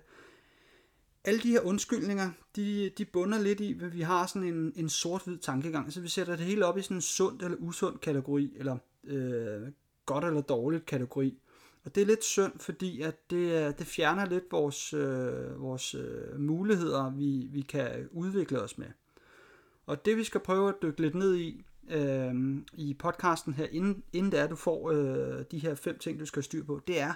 alle 1.24 1.40
de 1.40 1.50
her 1.50 1.60
undskyldninger, 1.60 2.30
de, 2.56 2.90
de 2.98 3.04
bunder 3.04 3.38
lidt 3.38 3.60
i, 3.60 3.78
at 3.82 3.94
vi 3.94 4.00
har 4.00 4.26
sådan 4.26 4.48
en, 4.48 4.72
en 4.76 4.88
sort-hvid 4.88 5.38
tankegang. 5.38 5.92
Så 5.92 6.00
vi 6.00 6.08
sætter 6.08 6.36
det 6.36 6.46
hele 6.46 6.66
op 6.66 6.78
i 6.78 6.82
sådan 6.82 6.96
en 6.96 7.00
sund 7.00 7.42
eller 7.42 7.56
usund 7.60 7.98
kategori, 7.98 8.52
eller 8.56 8.76
øh, 9.04 9.62
godt 10.06 10.24
eller 10.24 10.40
dårligt 10.40 10.86
kategori. 10.86 11.38
Og 11.84 11.94
det 11.94 12.00
er 12.00 12.06
lidt 12.06 12.24
synd, 12.24 12.52
fordi 12.58 13.00
at 13.00 13.30
det, 13.30 13.78
det 13.78 13.86
fjerner 13.86 14.26
lidt 14.26 14.44
vores, 14.50 14.94
øh, 14.94 15.60
vores 15.60 15.94
øh, 15.94 16.40
muligheder, 16.40 17.10
vi, 17.10 17.48
vi 17.50 17.60
kan 17.60 18.08
udvikle 18.12 18.60
os 18.60 18.78
med. 18.78 18.86
Og 19.86 20.04
det 20.04 20.16
vi 20.16 20.24
skal 20.24 20.40
prøve 20.40 20.68
at 20.68 20.74
dykke 20.82 21.00
lidt 21.00 21.14
ned 21.14 21.36
i 21.36 21.64
øh, 21.90 22.34
i 22.74 22.94
podcasten 22.94 23.54
her, 23.54 23.66
inden, 23.70 24.02
inden 24.12 24.32
det 24.32 24.40
er, 24.40 24.46
du 24.46 24.56
får 24.56 24.90
øh, 24.90 25.44
de 25.50 25.58
her 25.58 25.74
fem 25.74 25.98
ting, 25.98 26.20
du 26.20 26.26
skal 26.26 26.42
styre 26.42 26.64
på, 26.64 26.80
det 26.86 27.00
er 27.00 27.12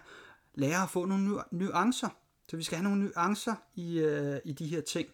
lære 0.55 0.83
at 0.83 0.91
få 0.91 1.05
nogle 1.05 1.43
nuancer. 1.51 2.09
Så 2.49 2.57
vi 2.57 2.63
skal 2.63 2.79
have 2.79 2.85
nogle 2.85 3.05
nuancer 3.05 3.55
i, 3.75 3.99
øh, 3.99 4.41
i 4.45 4.53
de 4.53 4.67
her 4.67 4.81
ting. 4.81 5.09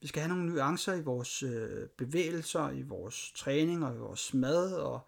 Vi 0.00 0.06
skal 0.06 0.22
have 0.22 0.28
nogle 0.28 0.46
nuancer 0.52 0.94
i 0.94 1.02
vores 1.02 1.42
øh, 1.42 1.88
bevægelser, 1.88 2.70
i 2.70 2.82
vores 2.82 3.32
træning 3.36 3.84
og 3.84 3.94
i 3.94 3.98
vores 3.98 4.34
mad 4.34 4.72
og, 4.72 5.00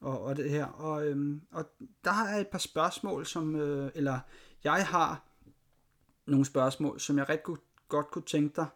og, 0.00 0.22
og 0.22 0.36
det 0.36 0.50
her. 0.50 0.66
Og, 0.66 1.06
øhm, 1.06 1.40
og 1.52 1.64
der 2.04 2.10
har 2.10 2.30
jeg 2.30 2.40
et 2.40 2.48
par 2.48 2.58
spørgsmål, 2.58 3.26
som, 3.26 3.56
øh, 3.56 3.90
eller 3.94 4.20
jeg 4.64 4.86
har 4.86 5.24
nogle 6.26 6.44
spørgsmål, 6.44 7.00
som 7.00 7.18
jeg 7.18 7.28
rigtig 7.28 7.54
godt 7.88 8.10
kunne 8.10 8.24
tænke 8.24 8.56
dig, 8.56 8.66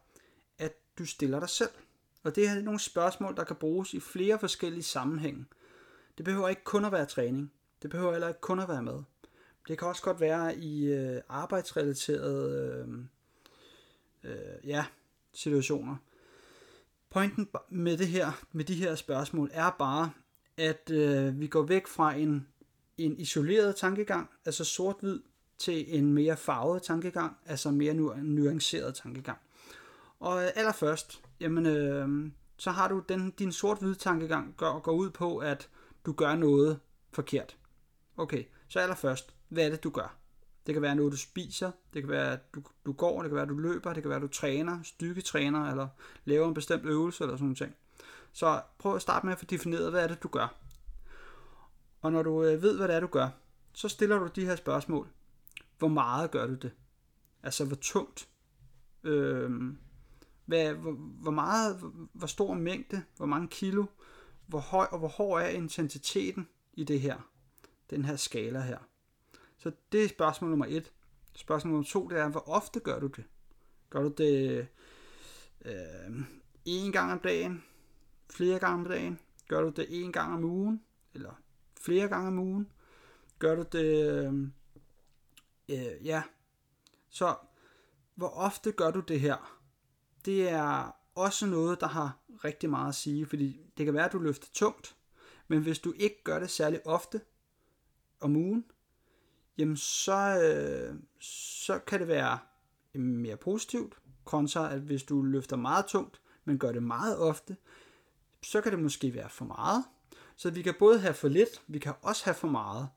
at 0.58 0.72
du 0.98 1.06
stiller 1.06 1.40
dig 1.40 1.48
selv. 1.48 1.70
Og 2.22 2.36
det 2.36 2.48
her 2.48 2.56
er 2.56 2.62
nogle 2.62 2.80
spørgsmål, 2.80 3.36
der 3.36 3.44
kan 3.44 3.56
bruges 3.56 3.94
i 3.94 4.00
flere 4.00 4.38
forskellige 4.38 4.82
sammenhænge. 4.82 5.44
Det 6.18 6.24
behøver 6.24 6.48
ikke 6.48 6.64
kun 6.64 6.84
at 6.84 6.92
være 6.92 7.06
træning. 7.06 7.52
Det 7.82 7.90
behøver 7.90 8.12
heller 8.12 8.28
ikke 8.28 8.40
kun 8.40 8.60
at 8.60 8.68
være 8.68 8.82
med. 8.82 9.02
Det 9.68 9.78
kan 9.78 9.88
også 9.88 10.02
godt 10.02 10.20
være 10.20 10.56
i 10.56 10.86
øh, 10.86 11.20
arbejdsrelaterede 11.28 12.84
øh, 14.24 14.30
øh, 14.30 14.68
ja, 14.68 14.84
situationer. 15.34 15.96
Pointen 17.10 17.48
med 17.70 17.96
det 17.96 18.06
her, 18.08 18.44
med 18.52 18.64
de 18.64 18.74
her 18.74 18.94
spørgsmål, 18.94 19.50
er 19.52 19.70
bare, 19.78 20.12
at 20.56 20.90
øh, 20.90 21.40
vi 21.40 21.46
går 21.46 21.62
væk 21.62 21.86
fra 21.86 22.14
en, 22.14 22.46
en 22.98 23.20
isoleret 23.20 23.76
tankegang, 23.76 24.30
altså 24.44 24.64
sort-hvid, 24.64 25.20
til 25.58 25.98
en 25.98 26.12
mere 26.12 26.36
farvet 26.36 26.82
tankegang, 26.82 27.36
altså 27.46 27.70
mere 27.70 27.94
nu, 27.94 28.14
nuanceret 28.22 28.94
tankegang. 28.94 29.38
Og 30.20 30.44
øh, 30.44 30.50
allerførst, 30.54 31.22
jamen, 31.40 31.66
øh, 31.66 32.30
så 32.56 32.70
har 32.70 32.88
du 32.88 33.02
den, 33.08 33.30
din 33.30 33.52
sort-hvide 33.52 33.94
tankegang 33.94 34.54
går, 34.56 34.78
går 34.78 34.92
ud 34.92 35.10
på, 35.10 35.38
at 35.38 35.68
du 36.06 36.12
gør 36.12 36.36
noget 36.36 36.80
forkert. 37.12 37.56
Okay, 38.16 38.44
så 38.68 38.80
allerførst, 38.80 39.34
hvad 39.54 39.66
er 39.66 39.70
det, 39.70 39.84
du 39.84 39.90
gør? 39.90 40.16
Det 40.66 40.74
kan 40.74 40.82
være 40.82 40.94
noget, 40.94 41.12
du 41.12 41.16
spiser, 41.16 41.70
det 41.94 42.02
kan 42.02 42.10
være, 42.10 42.32
at 42.32 42.54
du, 42.54 42.62
du 42.86 42.92
går, 42.92 43.22
det 43.22 43.30
kan 43.30 43.34
være, 43.34 43.42
at 43.42 43.48
du 43.48 43.58
løber, 43.58 43.92
det 43.92 44.02
kan 44.02 44.08
være, 44.10 44.16
at 44.16 44.22
du 44.22 44.28
træner, 44.28 44.82
styrketræner, 44.82 45.70
eller 45.70 45.88
laver 46.24 46.48
en 46.48 46.54
bestemt 46.54 46.84
øvelse, 46.84 47.24
eller 47.24 47.36
sådan 47.36 47.56
noget. 47.60 47.72
Så 48.32 48.62
prøv 48.78 48.94
at 48.94 49.02
starte 49.02 49.26
med 49.26 49.32
at 49.32 49.38
få 49.38 49.44
defineret, 49.44 49.90
hvad 49.90 50.02
er 50.02 50.08
det, 50.08 50.22
du 50.22 50.28
gør. 50.28 50.54
Og 52.00 52.12
når 52.12 52.22
du 52.22 52.44
øh, 52.44 52.62
ved, 52.62 52.76
hvad 52.76 52.88
det 52.88 52.96
er, 52.96 53.00
du 53.00 53.06
gør, 53.06 53.28
så 53.72 53.88
stiller 53.88 54.18
du 54.18 54.26
de 54.26 54.44
her 54.44 54.56
spørgsmål. 54.56 55.08
Hvor 55.78 55.88
meget 55.88 56.30
gør 56.30 56.46
du 56.46 56.54
det? 56.54 56.72
Altså, 57.42 57.64
hvor 57.64 57.76
tungt? 57.76 58.28
Øhm, 59.02 59.78
hvad, 60.44 60.74
hvor, 60.74 60.92
hvor 60.92 61.30
meget, 61.30 61.78
hvor, 61.78 61.92
hvor 62.12 62.26
stor 62.26 62.54
mængde, 62.54 63.02
hvor 63.16 63.26
mange 63.26 63.48
kilo, 63.48 63.84
hvor 64.46 64.58
høj 64.58 64.86
og 64.90 64.98
hvor 64.98 65.08
hård 65.08 65.42
er 65.42 65.46
intensiteten 65.46 66.48
i 66.72 66.84
det 66.84 67.00
her, 67.00 67.30
den 67.90 68.04
her 68.04 68.16
skala 68.16 68.60
her. 68.60 68.78
Så 69.64 69.72
det 69.92 70.04
er 70.04 70.08
spørgsmål 70.08 70.50
nummer 70.50 70.66
et. 70.68 70.92
Spørgsmål 71.34 71.70
nummer 71.70 71.86
to, 71.86 72.08
det 72.08 72.18
er, 72.18 72.28
hvor 72.28 72.48
ofte 72.48 72.80
gør 72.80 72.98
du 72.98 73.06
det? 73.06 73.24
Gør 73.90 74.02
du 74.02 74.08
det 74.08 74.68
øh, 75.64 76.20
en 76.64 76.92
gang 76.92 77.12
om 77.12 77.18
dagen? 77.18 77.64
Flere 78.30 78.58
gange 78.58 78.74
om 78.74 78.84
dagen? 78.84 79.18
Gør 79.48 79.60
du 79.60 79.68
det 79.68 79.86
en 80.04 80.12
gang 80.12 80.34
om 80.34 80.44
ugen? 80.44 80.82
Eller 81.14 81.40
flere 81.80 82.08
gange 82.08 82.28
om 82.28 82.38
ugen? 82.38 82.72
Gør 83.38 83.54
du 83.54 83.64
det... 83.72 84.24
Øh, 84.24 84.32
øh, 85.68 86.06
ja. 86.06 86.22
Så 87.10 87.36
hvor 88.14 88.28
ofte 88.28 88.72
gør 88.72 88.90
du 88.90 89.00
det 89.00 89.20
her? 89.20 89.60
Det 90.24 90.48
er 90.48 90.96
også 91.14 91.46
noget, 91.46 91.80
der 91.80 91.88
har 91.88 92.18
rigtig 92.44 92.70
meget 92.70 92.88
at 92.88 92.94
sige, 92.94 93.26
fordi 93.26 93.60
det 93.78 93.84
kan 93.84 93.94
være, 93.94 94.04
at 94.04 94.12
du 94.12 94.18
løfter 94.18 94.48
tungt, 94.52 94.96
men 95.48 95.62
hvis 95.62 95.78
du 95.78 95.92
ikke 95.96 96.22
gør 96.24 96.38
det 96.38 96.50
særlig 96.50 96.86
ofte 96.86 97.20
om 98.20 98.36
ugen, 98.36 98.64
jamen 99.58 99.76
så, 99.76 100.40
øh, 100.42 100.94
så 101.20 101.78
kan 101.78 102.00
det 102.00 102.08
være 102.08 102.38
øh, 102.94 103.00
mere 103.00 103.36
positivt, 103.36 103.94
kontra 104.24 104.74
at 104.74 104.80
hvis 104.80 105.02
du 105.02 105.22
løfter 105.22 105.56
meget 105.56 105.86
tungt, 105.86 106.20
men 106.44 106.58
gør 106.58 106.72
det 106.72 106.82
meget 106.82 107.18
ofte, 107.18 107.56
så 108.42 108.60
kan 108.60 108.72
det 108.72 108.80
måske 108.80 109.14
være 109.14 109.28
for 109.28 109.44
meget. 109.44 109.84
Så 110.36 110.50
vi 110.50 110.62
kan 110.62 110.74
både 110.78 111.00
have 111.00 111.14
for 111.14 111.28
lidt, 111.28 111.62
vi 111.66 111.78
kan 111.78 111.92
også 112.02 112.24
have 112.24 112.34
for 112.34 112.48
meget. 112.48 112.88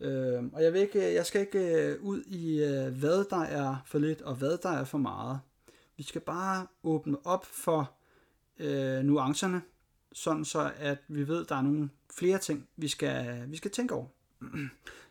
Øh, 0.00 0.44
og 0.52 0.62
jeg, 0.62 0.72
vil 0.72 0.80
ikke, 0.80 1.08
øh, 1.08 1.14
jeg 1.14 1.26
skal 1.26 1.40
ikke 1.40 1.84
øh, 1.84 2.02
ud 2.02 2.22
i, 2.22 2.58
hvad 2.98 3.24
der 3.30 3.42
er 3.42 3.76
for 3.86 3.98
lidt 3.98 4.22
og 4.22 4.34
hvad 4.34 4.58
der 4.58 4.70
er 4.70 4.84
for 4.84 4.98
meget. 4.98 5.40
Vi 5.96 6.02
skal 6.02 6.20
bare 6.20 6.66
åbne 6.82 7.26
op 7.26 7.46
for 7.46 7.92
øh, 8.58 9.02
nuancerne, 9.02 9.62
sådan 10.12 10.44
så 10.44 10.72
at 10.76 10.98
vi 11.08 11.28
ved, 11.28 11.42
at 11.42 11.48
der 11.48 11.54
er 11.54 11.62
nogle 11.62 11.90
flere 12.14 12.38
ting, 12.38 12.68
vi 12.76 12.88
skal, 12.88 13.44
vi 13.50 13.56
skal 13.56 13.70
tænke 13.70 13.94
over. 13.94 14.06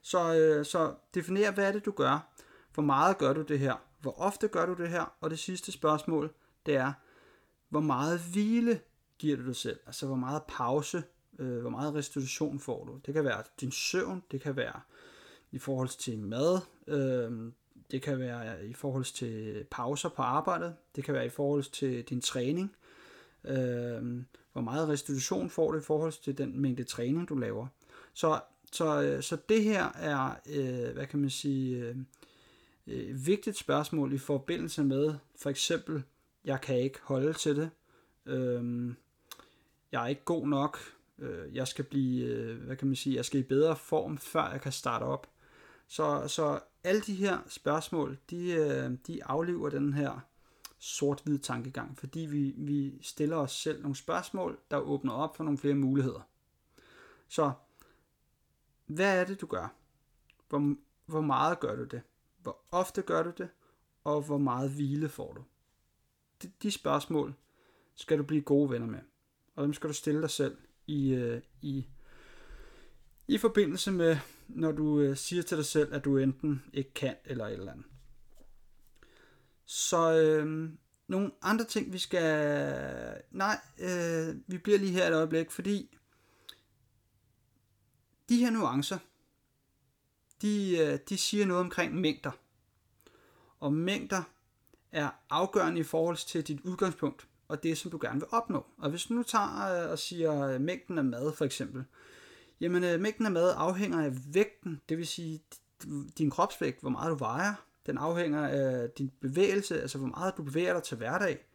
Så, 0.01 0.35
øh, 0.35 0.65
så 0.65 0.93
definér, 1.17 1.51
hvad 1.51 1.67
er 1.67 1.71
det, 1.71 1.85
du 1.85 1.91
gør? 1.91 2.33
Hvor 2.73 2.83
meget 2.83 3.17
gør 3.17 3.33
du 3.33 3.41
det 3.41 3.59
her? 3.59 3.75
Hvor 4.01 4.19
ofte 4.19 4.47
gør 4.47 4.65
du 4.65 4.73
det 4.73 4.89
her? 4.89 5.13
Og 5.21 5.29
det 5.29 5.39
sidste 5.39 5.71
spørgsmål, 5.71 6.33
det 6.65 6.75
er, 6.75 6.93
hvor 7.69 7.79
meget 7.79 8.19
hvile 8.19 8.79
giver 9.17 9.37
du 9.37 9.45
dig 9.45 9.55
selv? 9.55 9.79
Altså, 9.85 10.05
hvor 10.05 10.15
meget 10.15 10.41
pause, 10.47 11.03
øh, 11.39 11.61
hvor 11.61 11.69
meget 11.69 11.95
restitution 11.95 12.59
får 12.59 12.85
du? 12.85 12.99
Det 13.05 13.13
kan 13.13 13.23
være 13.23 13.43
din 13.61 13.71
søvn, 13.71 14.23
det 14.31 14.41
kan 14.41 14.55
være 14.55 14.81
i 15.51 15.59
forhold 15.59 15.87
til 15.87 16.19
mad, 16.19 16.59
øh, 16.87 17.51
det 17.91 18.01
kan 18.01 18.19
være 18.19 18.65
i 18.65 18.73
forhold 18.73 19.13
til 19.13 19.65
pauser 19.71 20.09
på 20.09 20.21
arbejdet, 20.21 20.75
det 20.95 21.03
kan 21.03 21.13
være 21.13 21.25
i 21.25 21.29
forhold 21.29 21.63
til 21.63 22.03
din 22.03 22.21
træning, 22.21 22.75
øh, 23.43 24.23
hvor 24.53 24.61
meget 24.61 24.89
restitution 24.89 25.49
får 25.49 25.71
du 25.71 25.77
i 25.77 25.81
forhold 25.81 26.23
til 26.23 26.37
den 26.37 26.61
mængde 26.61 26.83
træning, 26.83 27.29
du 27.29 27.35
laver. 27.35 27.67
Så 28.13 28.39
så, 28.71 29.01
øh, 29.01 29.23
så 29.23 29.37
det 29.49 29.63
her 29.63 29.91
er, 29.95 30.35
øh, 30.49 30.93
hvad 30.93 31.05
kan 31.05 31.19
man 31.19 31.29
sige, 31.29 31.77
øh, 31.77 31.95
øh 32.87 33.25
vigtigt 33.25 33.57
spørgsmål 33.57 34.13
i 34.13 34.17
forbindelse 34.17 34.83
med, 34.83 35.13
for 35.35 35.49
eksempel, 35.49 36.03
jeg 36.45 36.61
kan 36.61 36.77
ikke 36.77 36.99
holde 37.03 37.33
til 37.33 37.55
det, 37.55 37.69
øh, 38.25 38.93
jeg 39.91 40.03
er 40.03 40.07
ikke 40.07 40.23
god 40.25 40.47
nok, 40.47 40.79
øh, 41.19 41.55
jeg 41.55 41.67
skal 41.67 41.85
blive, 41.85 42.25
øh, 42.25 42.61
hvad 42.61 42.75
kan 42.75 42.87
man 42.87 42.95
sige, 42.95 43.15
jeg 43.15 43.25
skal 43.25 43.39
i 43.39 43.43
bedre 43.43 43.75
form, 43.75 44.17
før 44.17 44.51
jeg 44.51 44.61
kan 44.61 44.71
starte 44.71 45.03
op. 45.03 45.27
Så, 45.87 46.27
så 46.27 46.59
alle 46.83 47.01
de 47.01 47.15
her 47.15 47.37
spørgsmål, 47.47 48.17
de, 48.29 48.51
øh, 48.51 48.91
de 49.07 49.23
aflever 49.23 49.69
den 49.69 49.93
her 49.93 50.19
sort-hvid 50.79 51.39
tankegang, 51.39 51.97
fordi 51.97 52.19
vi, 52.19 52.53
vi 52.57 52.93
stiller 53.01 53.37
os 53.37 53.51
selv 53.51 53.81
nogle 53.81 53.95
spørgsmål, 53.95 54.59
der 54.71 54.77
åbner 54.77 55.13
op 55.13 55.37
for 55.37 55.43
nogle 55.43 55.57
flere 55.57 55.75
muligheder. 55.75 56.21
Så 57.27 57.51
hvad 58.89 59.19
er 59.19 59.23
det, 59.23 59.41
du 59.41 59.45
gør? 59.45 59.75
Hvor, 60.49 60.75
hvor 61.05 61.21
meget 61.21 61.59
gør 61.59 61.75
du 61.75 61.83
det? 61.83 62.01
Hvor 62.41 62.61
ofte 62.71 63.01
gør 63.01 63.23
du 63.23 63.31
det? 63.37 63.49
Og 64.03 64.21
hvor 64.21 64.37
meget 64.37 64.71
hvile 64.71 65.09
får 65.09 65.33
du? 65.33 65.43
De, 66.41 66.51
de 66.63 66.71
spørgsmål 66.71 67.33
skal 67.95 68.17
du 68.17 68.23
blive 68.23 68.41
gode 68.41 68.69
venner 68.69 68.87
med. 68.87 68.99
Og 69.55 69.63
dem 69.63 69.73
skal 69.73 69.87
du 69.87 69.93
stille 69.93 70.21
dig 70.21 70.29
selv 70.29 70.57
i, 70.87 71.13
øh, 71.13 71.41
i, 71.61 71.87
i 73.27 73.37
forbindelse 73.37 73.91
med, 73.91 74.17
når 74.47 74.71
du 74.71 74.99
øh, 74.99 75.17
siger 75.17 75.43
til 75.43 75.57
dig 75.57 75.65
selv, 75.65 75.93
at 75.93 76.05
du 76.05 76.17
enten 76.17 76.63
ikke 76.73 76.93
kan 76.93 77.15
eller 77.25 77.45
et 77.45 77.53
eller 77.53 77.71
andet. 77.71 77.85
Så 79.65 80.13
øh, 80.13 80.69
nogle 81.07 81.31
andre 81.41 81.65
ting, 81.65 81.93
vi 81.93 81.97
skal... 81.97 83.21
Nej, 83.31 83.59
øh, 83.79 84.35
vi 84.47 84.57
bliver 84.57 84.77
lige 84.77 84.91
her 84.91 85.07
et 85.07 85.15
øjeblik, 85.15 85.51
fordi 85.51 85.97
de 88.29 88.37
her 88.37 88.49
nuancer, 88.49 88.97
de, 90.41 90.77
øh, 90.77 90.99
de 91.09 91.17
siger 91.17 91.45
noget 91.45 91.63
omkring 91.63 91.95
mængder. 91.95 92.31
Og 93.59 93.73
mængder 93.73 94.23
er 94.91 95.09
afgørende 95.29 95.79
i 95.79 95.83
forhold 95.83 96.27
til 96.27 96.47
dit 96.47 96.61
udgangspunkt 96.61 97.27
og 97.47 97.63
det, 97.63 97.77
som 97.77 97.91
du 97.91 97.99
gerne 98.01 98.19
vil 98.19 98.27
opnå. 98.31 98.65
Og 98.77 98.89
hvis 98.89 99.05
du 99.05 99.13
nu 99.13 99.23
tager 99.23 99.83
øh, 99.83 99.91
og 99.91 99.99
siger 99.99 100.47
øh, 100.47 100.61
mængden 100.61 100.97
af 100.97 101.03
mad 101.03 101.33
for 101.33 101.45
eksempel, 101.45 101.83
jamen 102.61 103.01
mængden 103.01 103.25
af 103.25 103.31
mad 103.31 103.53
afhænger 103.57 104.05
af 104.05 104.11
vægten, 104.33 104.81
det 104.89 104.97
vil 104.97 105.07
sige 105.07 105.43
din 106.17 106.29
kropsvægt, 106.29 106.81
hvor 106.81 106.89
meget 106.89 107.11
du 107.11 107.15
vejer. 107.15 107.53
Den 107.85 107.97
afhænger 107.97 108.47
af 108.47 108.89
din 108.89 109.11
bevægelse, 109.21 109.81
altså 109.81 109.97
hvor 109.97 110.07
meget 110.07 110.37
du 110.37 110.43
bevæger 110.43 110.73
dig 110.73 110.83
til 110.83 110.97
hverdag. 110.97 111.45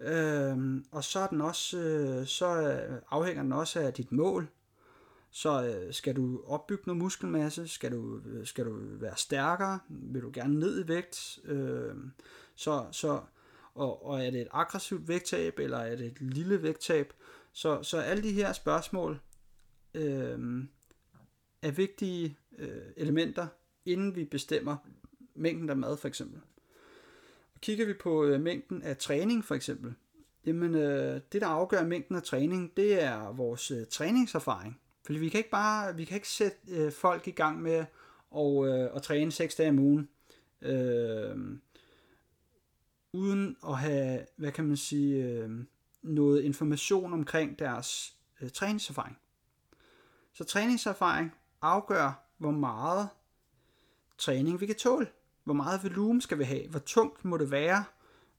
Øhm, 0.00 0.84
og 0.90 1.04
så, 1.04 1.18
er 1.18 1.26
den 1.26 1.40
også, 1.40 1.78
øh, 1.78 2.26
så 2.26 2.46
afhænger 3.10 3.42
den 3.42 3.52
også 3.52 3.80
af 3.80 3.92
dit 3.92 4.12
mål. 4.12 4.48
Så 5.36 5.64
øh, 5.64 5.94
skal 5.94 6.16
du 6.16 6.42
opbygge 6.46 6.82
noget 6.86 7.02
muskelmasse, 7.02 7.68
skal 7.68 7.92
du, 7.92 8.20
øh, 8.26 8.46
skal 8.46 8.64
du 8.64 8.78
være 9.00 9.16
stærkere, 9.16 9.78
vil 9.88 10.22
du 10.22 10.30
gerne 10.34 10.58
ned 10.58 10.84
i 10.84 10.88
vægt, 10.88 11.38
øh, 11.44 11.94
så, 12.54 12.86
så, 12.92 13.20
og, 13.74 14.06
og 14.06 14.24
er 14.24 14.30
det 14.30 14.40
et 14.40 14.48
aggressivt 14.50 15.08
vægttab, 15.08 15.58
eller 15.58 15.78
er 15.78 15.96
det 15.96 16.06
et 16.06 16.20
lille 16.20 16.62
vægttab, 16.62 17.12
så, 17.52 17.82
så 17.82 17.98
alle 17.98 18.22
de 18.22 18.32
her 18.32 18.52
spørgsmål 18.52 19.20
øh, 19.94 20.64
er 21.62 21.70
vigtige 21.70 22.38
øh, 22.58 22.82
elementer, 22.96 23.46
inden 23.84 24.16
vi 24.16 24.24
bestemmer 24.24 24.76
mængden 25.34 25.70
af 25.70 25.76
mad 25.76 25.96
for 25.96 26.08
eksempel. 26.08 26.40
Og 27.54 27.60
kigger 27.60 27.86
vi 27.86 27.94
på 27.94 28.24
øh, 28.24 28.40
mængden 28.40 28.82
af 28.82 28.96
træning 28.96 29.44
for 29.44 29.54
eksempel, 29.54 29.94
jamen 30.46 30.74
øh, 30.74 31.20
det 31.32 31.40
der 31.40 31.46
afgør 31.46 31.84
mængden 31.84 32.16
af 32.16 32.22
træning, 32.22 32.76
det 32.76 33.02
er 33.02 33.32
vores 33.32 33.70
øh, 33.70 33.86
træningserfaring. 33.86 34.80
Fordi 35.06 35.18
vi 35.18 35.28
kan 35.28 35.38
ikke 35.38 35.50
bare, 35.50 35.96
vi 35.96 36.04
kan 36.04 36.14
ikke 36.14 36.28
sætte 36.28 36.58
øh, 36.68 36.92
folk 36.92 37.28
i 37.28 37.30
gang 37.30 37.62
med 37.62 37.84
at, 38.36 38.66
øh, 38.66 38.96
at 38.96 39.02
træne 39.02 39.32
6 39.32 39.54
dage 39.54 39.68
om 39.68 39.78
ugen, 39.78 40.08
øh, 40.62 41.58
uden 43.12 43.56
at 43.68 43.78
have, 43.78 44.26
hvad 44.36 44.52
kan 44.52 44.64
man 44.64 44.76
sige, 44.76 45.24
øh, 45.24 45.50
noget 46.02 46.42
information 46.42 47.12
omkring 47.12 47.58
deres 47.58 48.16
øh, 48.40 48.50
træningserfaring. 48.50 49.18
Så 50.32 50.44
træningserfaring 50.44 51.34
afgør, 51.62 52.24
hvor 52.38 52.50
meget 52.50 53.08
træning 54.18 54.60
vi 54.60 54.66
kan 54.66 54.76
tåle. 54.76 55.08
Hvor 55.44 55.54
meget 55.54 55.82
volumen 55.82 56.20
skal 56.20 56.38
vi 56.38 56.44
have? 56.44 56.68
Hvor 56.68 56.78
tungt 56.78 57.24
må 57.24 57.36
det 57.36 57.50
være? 57.50 57.84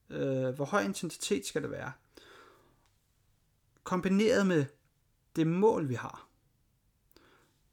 Øh, 0.10 0.56
hvor 0.56 0.66
høj 0.66 0.82
intensitet 0.82 1.46
skal 1.46 1.62
det 1.62 1.72
være? 1.72 1.92
Kombineret 3.84 4.48
med 4.48 4.66
det 5.36 5.48
mål, 5.48 5.90
vi 5.90 5.94
har. 5.94 6.27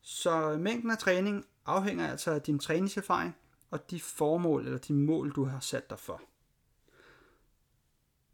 Så 0.06 0.56
mængden 0.58 0.90
af 0.90 0.98
træning 0.98 1.46
afhænger 1.66 2.08
altså 2.08 2.30
af 2.30 2.42
din 2.42 2.58
træningserfaring 2.58 3.36
og 3.70 3.90
de 3.90 4.00
formål 4.00 4.64
eller 4.64 4.78
de 4.78 4.92
mål, 4.92 5.32
du 5.32 5.44
har 5.44 5.60
sat 5.60 5.90
dig 5.90 5.98
for. 5.98 6.22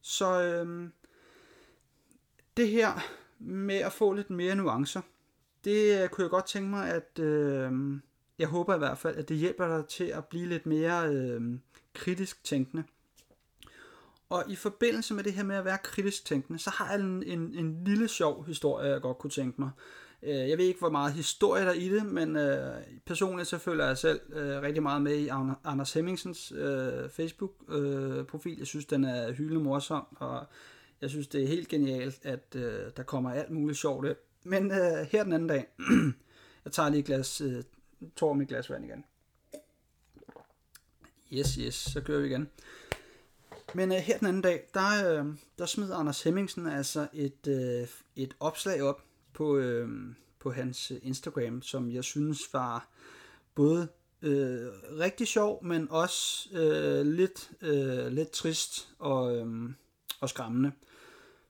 Så 0.00 0.43
øhm, 0.43 0.93
det 2.57 2.69
her 2.69 2.93
med 3.39 3.77
at 3.77 3.93
få 3.93 4.12
lidt 4.12 4.31
mere 4.31 4.55
nuancer, 4.55 5.00
det 5.65 6.11
kunne 6.11 6.23
jeg 6.23 6.31
godt 6.31 6.47
tænke 6.47 6.69
mig, 6.69 6.89
at 6.89 7.19
øhm, 7.19 8.03
jeg 8.39 8.49
håber 8.49 8.75
i 8.75 8.79
hvert 8.79 8.99
fald, 8.99 9.17
at 9.17 9.29
det 9.29 9.37
hjælper 9.37 9.77
dig 9.77 9.87
til 9.87 10.05
at 10.05 10.25
blive 10.25 10.47
lidt 10.47 10.67
mere 10.67 11.09
øhm, 11.09 11.61
kritisk 11.95 12.45
tænkende. 12.45 12.85
Og 14.29 14.45
i 14.49 14.57
forbindelse 14.57 15.15
med 15.15 15.25
det 15.25 15.33
her 15.33 15.43
med 15.43 15.57
at 15.57 15.65
være 15.65 15.79
kritisk 15.79 16.25
tænkende, 16.25 16.59
så 16.59 16.71
har 16.71 16.93
jeg 16.93 17.00
en, 17.00 17.23
en, 17.23 17.55
en 17.55 17.85
lille 17.85 18.09
sjov 18.09 18.47
historie, 18.47 18.89
jeg 18.89 19.00
godt 19.00 19.19
kunne 19.19 19.31
tænke 19.31 19.61
mig. 19.61 19.71
Øh, 20.23 20.49
jeg 20.49 20.59
ved 20.59 20.65
ikke, 20.65 20.79
hvor 20.81 20.91
meget 20.91 21.12
historie 21.12 21.65
der 21.65 21.71
er 21.71 21.75
i 21.75 21.89
det, 21.89 22.07
men 22.07 22.37
øh, 22.37 22.83
personligt 23.07 23.49
så 23.49 23.59
føler 23.59 23.87
jeg 23.87 23.99
selv 23.99 24.21
øh, 24.33 24.62
rigtig 24.62 24.83
meget 24.83 25.03
med 25.03 25.17
i 25.17 25.29
Anders 25.65 25.93
Hemmingsens 25.93 26.53
øh, 26.53 27.11
Facebook-profil. 27.11 28.53
Øh, 28.53 28.59
jeg 28.59 28.67
synes, 28.67 28.87
den 28.87 29.05
er 29.05 29.33
hyldende 29.33 29.61
morsom, 29.61 30.17
og 30.17 30.47
jeg 31.00 31.11
synes, 31.11 31.29
det 31.29 31.43
er 31.43 31.47
helt 31.47 31.69
genialt, 31.69 32.27
at 32.27 32.55
øh, 32.55 32.91
der 32.97 33.03
kommer 33.03 33.31
alt 33.31 33.50
muligt 33.50 33.79
sjovt 33.79 34.07
ind. 34.07 34.17
Men 34.45 34.71
øh, 34.71 35.07
her 35.11 35.25
den 35.25 35.33
anden 35.33 35.49
dag, 35.49 35.67
jeg 36.65 36.73
tager 36.73 36.89
lige 36.89 37.00
et 37.00 37.07
glas, 37.07 37.41
øh, 37.41 37.62
tår 38.17 38.33
mit 38.33 38.49
glas 38.49 38.71
vand 38.71 38.85
igen. 38.85 39.05
Yes, 41.33 41.55
yes, 41.55 41.75
så 41.75 42.00
kører 42.00 42.21
vi 42.21 42.27
igen. 42.27 42.49
Men 43.75 43.93
øh, 43.93 43.99
her 43.99 44.19
den 44.19 44.27
anden 44.27 44.43
dag, 44.43 44.69
der, 44.75 45.21
øh, 45.21 45.27
der 45.59 45.67
smed 45.67 45.93
Anders 45.93 46.23
Hemmingsen 46.23 46.67
altså 46.67 47.09
et, 47.12 47.47
øh, 47.47 47.89
et 48.17 48.37
opslag 48.41 48.83
op 48.83 49.03
på, 49.32 49.56
øh, 49.56 49.88
på 50.38 50.50
hans 50.50 50.92
Instagram, 51.02 51.62
som 51.62 51.90
jeg 51.90 52.04
synes 52.04 52.38
var 52.52 52.88
både 53.54 53.88
øh, 54.22 54.68
rigtig 54.99 55.26
sjov, 55.26 55.64
men 55.64 55.90
også 55.90 56.49
øh, 56.58 57.06
lidt, 57.06 57.50
øh, 57.60 58.06
lidt 58.06 58.30
trist 58.30 58.88
og, 58.99 59.37
øh, 59.37 59.70
og 60.20 60.28
skræmmende. 60.28 60.72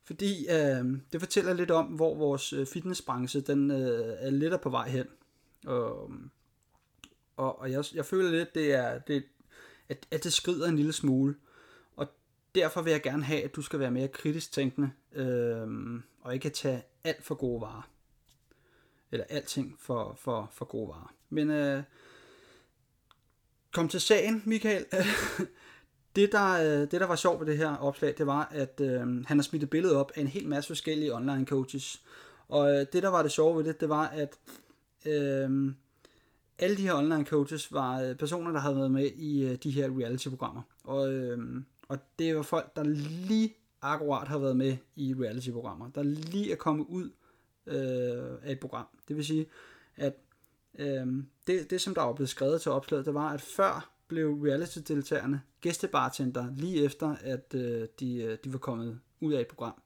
Fordi 0.04 0.46
øh, 0.50 0.84
det 1.12 1.20
fortæller 1.20 1.52
lidt 1.52 1.70
om, 1.70 1.86
hvor 1.86 2.14
vores 2.14 2.52
øh, 2.52 2.66
fitnessbranche 2.66 3.40
den, 3.40 3.70
øh, 3.70 4.16
er 4.18 4.30
lidt 4.30 4.60
på 4.60 4.70
vej 4.70 4.88
hen. 4.88 5.06
Og, 5.66 6.10
og, 7.36 7.58
og 7.58 7.70
jeg, 7.70 7.84
jeg 7.94 8.04
føler 8.04 8.30
lidt, 8.30 8.54
det 8.54 8.72
er, 8.72 8.98
det, 8.98 9.24
at, 9.88 10.06
at 10.10 10.24
det 10.24 10.32
skrider 10.32 10.68
en 10.68 10.76
lille 10.76 10.92
smule. 10.92 11.34
Øh, 11.34 11.49
derfor 12.54 12.82
vil 12.82 12.90
jeg 12.90 13.02
gerne 13.02 13.24
have, 13.24 13.42
at 13.42 13.56
du 13.56 13.62
skal 13.62 13.78
være 13.78 13.90
mere 13.90 14.08
kritisk 14.08 14.52
tænkende, 14.52 14.90
øh, 15.12 15.66
og 16.20 16.34
ikke 16.34 16.50
tage 16.50 16.82
alt 17.04 17.24
for 17.24 17.34
gode 17.34 17.60
varer. 17.60 17.88
Eller 19.12 19.24
alting 19.28 19.76
for, 19.78 20.14
for, 20.18 20.50
for 20.52 20.64
gode 20.64 20.88
varer. 20.88 21.14
Men 21.30 21.50
øh, 21.50 21.82
kom 23.72 23.88
til 23.88 24.00
sagen, 24.00 24.42
Michael. 24.46 24.86
det, 26.16 26.32
der, 26.32 26.52
øh, 26.52 26.80
det, 26.80 26.92
der 26.92 27.06
var 27.06 27.16
sjovt 27.16 27.40
ved 27.40 27.46
det 27.46 27.58
her 27.58 27.76
opslag, 27.76 28.14
det 28.18 28.26
var, 28.26 28.48
at 28.50 28.80
øh, 28.80 29.00
han 29.00 29.38
har 29.38 29.42
smidt 29.42 29.62
et 29.62 29.70
billede 29.70 29.96
op 29.96 30.12
af 30.14 30.20
en 30.20 30.26
hel 30.26 30.48
masse 30.48 30.68
forskellige 30.68 31.14
online 31.14 31.46
coaches. 31.46 32.02
Og 32.48 32.72
øh, 32.72 32.86
det, 32.92 33.02
der 33.02 33.08
var 33.08 33.22
det 33.22 33.32
sjove 33.32 33.56
ved 33.56 33.64
det, 33.64 33.80
det 33.80 33.88
var, 33.88 34.06
at 34.06 34.38
øh, 35.06 35.74
alle 36.58 36.76
de 36.76 36.82
her 36.82 36.94
online 36.94 37.24
coaches 37.24 37.72
var 37.72 38.00
øh, 38.00 38.14
personer, 38.14 38.52
der 38.52 38.60
havde 38.60 38.76
været 38.76 38.90
med 38.90 39.10
i 39.10 39.44
øh, 39.44 39.56
de 39.62 39.70
her 39.70 39.98
reality-programmer. 39.98 40.62
Og, 40.84 41.12
øh, 41.12 41.38
og 41.90 41.98
det 42.18 42.36
var 42.36 42.42
folk, 42.42 42.76
der 42.76 42.82
lige 43.28 43.54
akkurat 43.82 44.28
har 44.28 44.38
været 44.38 44.56
med 44.56 44.76
i 44.96 45.14
reality-programmer, 45.14 45.90
der 45.90 46.02
lige 46.02 46.52
er 46.52 46.56
kommet 46.56 46.86
ud 46.88 47.10
øh, 47.66 48.38
af 48.42 48.52
et 48.52 48.60
program. 48.60 48.86
Det 49.08 49.16
vil 49.16 49.24
sige, 49.24 49.46
at 49.96 50.16
øh, 50.78 51.06
det, 51.46 51.70
det, 51.70 51.80
som 51.80 51.94
der 51.94 52.02
var 52.02 52.12
blevet 52.12 52.28
skrevet 52.28 52.60
til 52.60 52.70
opslaget, 52.70 53.06
det 53.06 53.14
var, 53.14 53.28
at 53.28 53.40
før 53.40 53.90
blev 54.08 54.42
reality-deltagerne 54.42 55.42
gæstebartender 55.60 56.54
lige 56.56 56.84
efter, 56.84 57.16
at 57.20 57.54
øh, 57.54 57.88
de, 58.00 58.16
øh, 58.16 58.38
de 58.44 58.52
var 58.52 58.58
kommet 58.58 59.00
ud 59.20 59.32
af 59.32 59.40
et 59.40 59.48
program. 59.48 59.82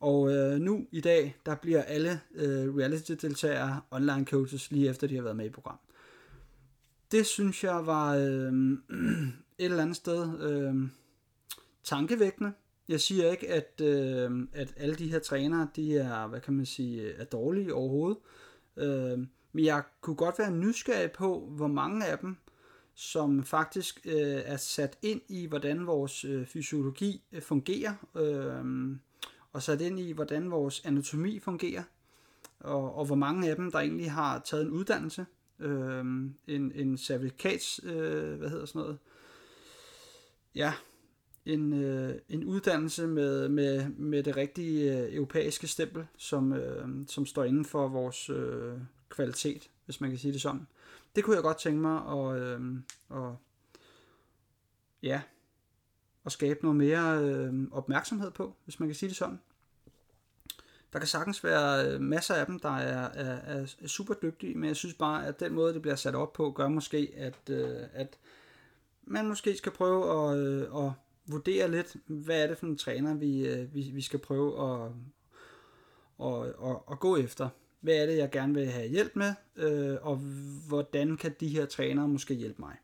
Og 0.00 0.34
øh, 0.34 0.58
nu 0.58 0.86
i 0.90 1.00
dag, 1.00 1.36
der 1.46 1.54
bliver 1.54 1.82
alle 1.82 2.20
øh, 2.34 2.76
reality-deltagere 2.76 3.80
online 3.90 4.24
coaches 4.24 4.70
lige 4.70 4.88
efter, 4.88 5.06
de 5.06 5.14
har 5.14 5.22
været 5.22 5.36
med 5.36 5.46
i 5.46 5.50
program. 5.50 5.78
Det 7.12 7.26
synes 7.26 7.64
jeg 7.64 7.86
var 7.86 8.16
øh, 8.16 8.52
et 9.58 9.64
eller 9.64 9.82
andet 9.82 9.96
sted 9.96 10.40
øh, 10.40 10.74
tankevækkende. 11.84 12.52
Jeg 12.88 13.00
siger 13.00 13.30
ikke, 13.30 13.48
at, 13.48 13.80
øh, 13.80 14.48
at 14.52 14.74
alle 14.76 14.94
de 14.94 15.10
her 15.10 15.18
trænere, 15.18 15.68
de 15.76 15.98
er, 15.98 16.26
hvad 16.26 16.40
kan 16.40 16.54
man 16.54 16.66
sige, 16.66 17.02
øh, 17.02 17.20
er 17.20 17.24
dårlige 17.24 17.74
overhovedet. 17.74 18.18
Øh, 18.76 19.18
men 19.52 19.64
jeg 19.64 19.82
kunne 20.00 20.16
godt 20.16 20.38
være 20.38 20.50
nysgerrig 20.50 21.12
på, 21.12 21.48
hvor 21.56 21.66
mange 21.66 22.06
af 22.06 22.18
dem, 22.18 22.36
som 22.94 23.44
faktisk 23.44 24.00
øh, 24.04 24.42
er 24.44 24.56
sat 24.56 24.98
ind 25.02 25.20
i, 25.28 25.46
hvordan 25.46 25.86
vores 25.86 26.24
øh, 26.24 26.46
fysiologi 26.46 27.22
øh, 27.32 27.42
fungerer, 27.42 27.94
øh, 28.16 28.96
og 29.52 29.62
sat 29.62 29.80
ind 29.80 30.00
i, 30.00 30.12
hvordan 30.12 30.50
vores 30.50 30.82
anatomi 30.84 31.38
fungerer, 31.38 31.82
og, 32.60 32.94
og 32.94 33.04
hvor 33.04 33.14
mange 33.14 33.50
af 33.50 33.56
dem, 33.56 33.70
der 33.70 33.78
egentlig 33.78 34.10
har 34.10 34.38
taget 34.38 34.64
en 34.64 34.70
uddannelse, 34.70 35.26
øh, 35.58 36.04
en, 36.46 36.72
en 36.74 36.98
certifikats, 36.98 37.80
øh, 37.84 38.34
hvad 38.34 38.50
hedder 38.50 38.66
sådan 38.66 38.80
noget, 38.80 38.98
ja, 40.54 40.74
en, 41.46 41.72
øh, 41.72 42.18
en 42.28 42.44
uddannelse 42.44 43.06
med, 43.06 43.48
med, 43.48 43.88
med 43.88 44.22
det 44.22 44.36
rigtige 44.36 44.98
øh, 44.98 45.14
europæiske 45.14 45.68
stempel, 45.68 46.06
som, 46.16 46.52
øh, 46.52 46.88
som 47.08 47.26
står 47.26 47.44
inden 47.44 47.64
for 47.64 47.88
vores 47.88 48.30
øh, 48.30 48.78
kvalitet, 49.08 49.70
hvis 49.84 50.00
man 50.00 50.10
kan 50.10 50.18
sige 50.18 50.32
det 50.32 50.40
sådan. 50.40 50.66
Det 51.16 51.24
kunne 51.24 51.36
jeg 51.36 51.42
godt 51.42 51.58
tænke 51.58 51.80
mig 51.80 51.96
at, 52.06 52.42
øh, 52.42 52.60
og, 53.08 53.36
ja, 55.02 55.22
at 56.26 56.32
skabe 56.32 56.60
noget 56.62 56.76
mere 56.76 57.22
øh, 57.22 57.52
opmærksomhed 57.72 58.30
på, 58.30 58.56
hvis 58.64 58.80
man 58.80 58.88
kan 58.88 58.96
sige 58.96 59.08
det 59.08 59.16
sådan. 59.16 59.40
Der 60.92 60.98
kan 60.98 61.08
sagtens 61.08 61.44
være 61.44 61.92
øh, 61.92 62.00
masser 62.00 62.34
af 62.34 62.46
dem, 62.46 62.60
der 62.60 62.76
er, 62.76 63.08
er, 63.14 63.66
er 63.80 63.86
super 63.86 64.14
dygtige, 64.14 64.54
men 64.54 64.68
jeg 64.68 64.76
synes 64.76 64.94
bare, 64.94 65.26
at 65.26 65.40
den 65.40 65.52
måde, 65.52 65.74
det 65.74 65.82
bliver 65.82 65.96
sat 65.96 66.14
op 66.14 66.32
på, 66.32 66.50
gør 66.50 66.68
måske, 66.68 67.12
at, 67.16 67.50
øh, 67.50 67.80
at 67.92 68.18
man 69.06 69.28
måske 69.28 69.56
skal 69.56 69.72
prøve 69.72 70.30
at, 70.32 70.38
øh, 70.38 70.86
at 70.86 70.92
vurdere 71.26 71.70
lidt, 71.70 71.96
hvad 72.06 72.42
er 72.42 72.46
det 72.46 72.58
for 72.58 72.66
en 72.66 72.78
træner, 72.78 73.14
vi, 73.14 73.46
øh, 73.46 73.74
vi, 73.74 73.90
vi 73.94 74.02
skal 74.02 74.18
prøve 74.18 74.72
at, 74.72 74.90
at, 76.26 76.46
at, 76.70 76.76
at 76.90 77.00
gå 77.00 77.16
efter. 77.16 77.48
Hvad 77.80 77.94
er 77.94 78.06
det, 78.06 78.16
jeg 78.16 78.30
gerne 78.30 78.54
vil 78.54 78.66
have 78.66 78.88
hjælp 78.88 79.16
med, 79.16 79.34
øh, 79.56 79.96
og 80.02 80.16
hvordan 80.68 81.16
kan 81.16 81.34
de 81.40 81.48
her 81.48 81.66
trænere 81.66 82.08
måske 82.08 82.34
hjælpe 82.34 82.62
mig. 82.62 82.76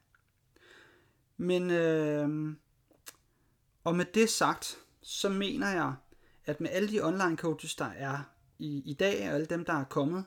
Men, 1.37 1.71
øh, 1.71 2.55
og 3.85 3.97
med 3.97 4.05
det 4.15 4.31
sagt, 4.31 4.79
så 5.03 5.29
mener 5.29 5.69
jeg, 5.69 5.95
at 6.45 6.61
med 6.61 6.71
alle 6.71 6.91
de 6.91 7.01
online 7.01 7.37
coaches, 7.37 7.75
der 7.75 7.91
er 7.97 8.19
i, 8.59 8.83
i 8.85 8.95
dag, 8.95 9.29
og 9.29 9.35
alle 9.35 9.47
dem, 9.47 9.65
der 9.65 9.73
er 9.73 9.85
kommet, 9.85 10.25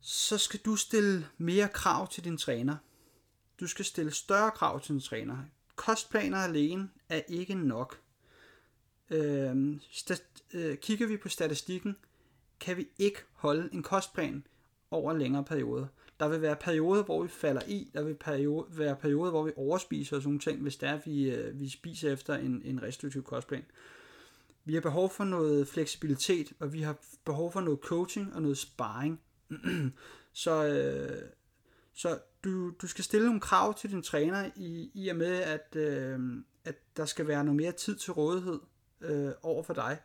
så 0.00 0.38
skal 0.38 0.60
du 0.64 0.76
stille 0.76 1.26
mere 1.38 1.68
krav 1.68 2.08
til 2.08 2.24
din 2.24 2.36
træner. 2.36 2.76
Du 3.60 3.66
skal 3.66 3.84
stille 3.84 4.10
større 4.10 4.50
krav 4.50 4.80
til 4.80 4.94
din 4.94 5.00
træner 5.00 5.36
kostplaner 5.78 6.38
alene 6.38 6.88
er 7.08 7.20
ikke 7.28 7.54
nok. 7.54 8.00
Øh, 9.10 9.76
stat, 9.90 10.22
øh, 10.54 10.76
kigger 10.76 11.06
vi 11.06 11.16
på 11.16 11.28
statistikken, 11.28 11.96
kan 12.60 12.76
vi 12.76 12.88
ikke 12.98 13.18
holde 13.32 13.68
en 13.72 13.82
kostplan 13.82 14.46
over 14.90 15.12
længere 15.12 15.44
periode. 15.44 15.88
Der 16.20 16.28
vil 16.28 16.42
være 16.42 16.56
perioder, 16.56 17.02
hvor 17.02 17.22
vi 17.22 17.28
falder 17.28 17.62
i, 17.66 17.90
der 17.94 18.02
vil 18.02 18.14
periode, 18.14 18.66
være 18.70 18.96
perioder, 18.96 19.30
hvor 19.30 19.42
vi 19.42 19.52
overspiser 19.56 20.16
og 20.16 20.22
sådan 20.22 20.28
nogle 20.28 20.40
ting, 20.40 20.62
hvis 20.62 20.76
det 20.76 20.88
er, 20.88 20.94
at 20.94 21.06
vi, 21.06 21.30
øh, 21.30 21.60
vi 21.60 21.68
spiser 21.68 22.12
efter 22.12 22.34
en, 22.34 22.62
en 22.64 22.82
restriktiv 22.82 23.22
kostplan. 23.22 23.64
Vi 24.64 24.74
har 24.74 24.80
behov 24.80 25.10
for 25.10 25.24
noget 25.24 25.68
fleksibilitet, 25.68 26.52
og 26.58 26.72
vi 26.72 26.82
har 26.82 26.96
behov 27.24 27.52
for 27.52 27.60
noget 27.60 27.80
coaching 27.82 28.34
og 28.34 28.42
noget 28.42 28.58
sparring. 28.58 29.20
så, 30.32 30.66
øh, 30.66 31.28
så 31.94 32.18
du, 32.44 32.70
du 32.70 32.86
skal 32.86 33.04
stille 33.04 33.26
nogle 33.26 33.40
krav 33.40 33.74
til 33.74 33.90
din 33.90 34.02
træner 34.02 34.50
i, 34.56 34.90
i 34.94 35.08
og 35.08 35.16
med, 35.16 35.36
at, 35.36 35.76
øh, 35.76 36.20
at 36.64 36.74
der 36.96 37.04
skal 37.04 37.26
være 37.26 37.44
noget 37.44 37.56
mere 37.56 37.72
tid 37.72 37.96
til 37.96 38.12
rådighed 38.12 38.60
øh, 39.00 39.32
over 39.42 39.62
for 39.62 39.74
dig. 39.74 39.98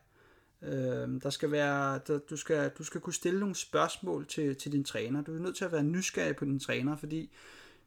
Øh, 0.62 1.22
der 1.24 1.30
skal 1.30 1.52
være, 1.52 2.00
der, 2.08 2.20
du, 2.30 2.38
skal, 2.38 2.72
du 2.78 2.84
skal 2.84 3.02
kunne 3.02 3.14
stille 3.14 3.40
nogle 3.40 3.56
spørgsmål 3.56 4.28
til, 4.28 4.56
til 4.56 4.72
din 4.72 4.84
træner. 4.84 5.22
Du 5.22 5.36
er 5.36 5.40
nødt 5.40 5.56
til 5.56 5.66
at 5.66 5.72
være 5.72 5.84
nysgerrig 5.84 6.36
på 6.36 6.46
din 6.46 6.60
træner, 6.60 6.96
fordi 6.96 7.32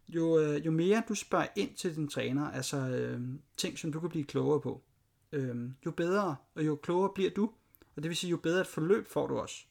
jo, 0.09 0.38
øh, 0.38 0.66
jo 0.66 0.70
mere 0.70 1.02
du 1.09 1.14
spørger 1.14 1.46
ind 1.56 1.74
til 1.74 1.96
din 1.96 2.09
træner, 2.09 2.50
altså 2.50 2.76
øh, 2.76 3.20
ting, 3.56 3.78
som 3.78 3.92
du 3.92 4.00
kan 4.00 4.09
blive 4.09 4.24
klogere 4.24 4.61
på, 4.61 4.82
øh, 5.32 5.70
jo 5.87 5.90
bedre 5.90 6.37
og 6.54 6.66
jo 6.66 6.76
klogere 6.76 7.11
bliver 7.14 7.30
du. 7.30 7.50
Og 7.96 8.02
det 8.02 8.09
vil 8.09 8.16
sige, 8.16 8.30
jo 8.30 8.37
bedre 8.37 8.61
et 8.61 8.66
forløb 8.66 9.09
får 9.09 9.26
du 9.26 9.38
også. 9.38 9.64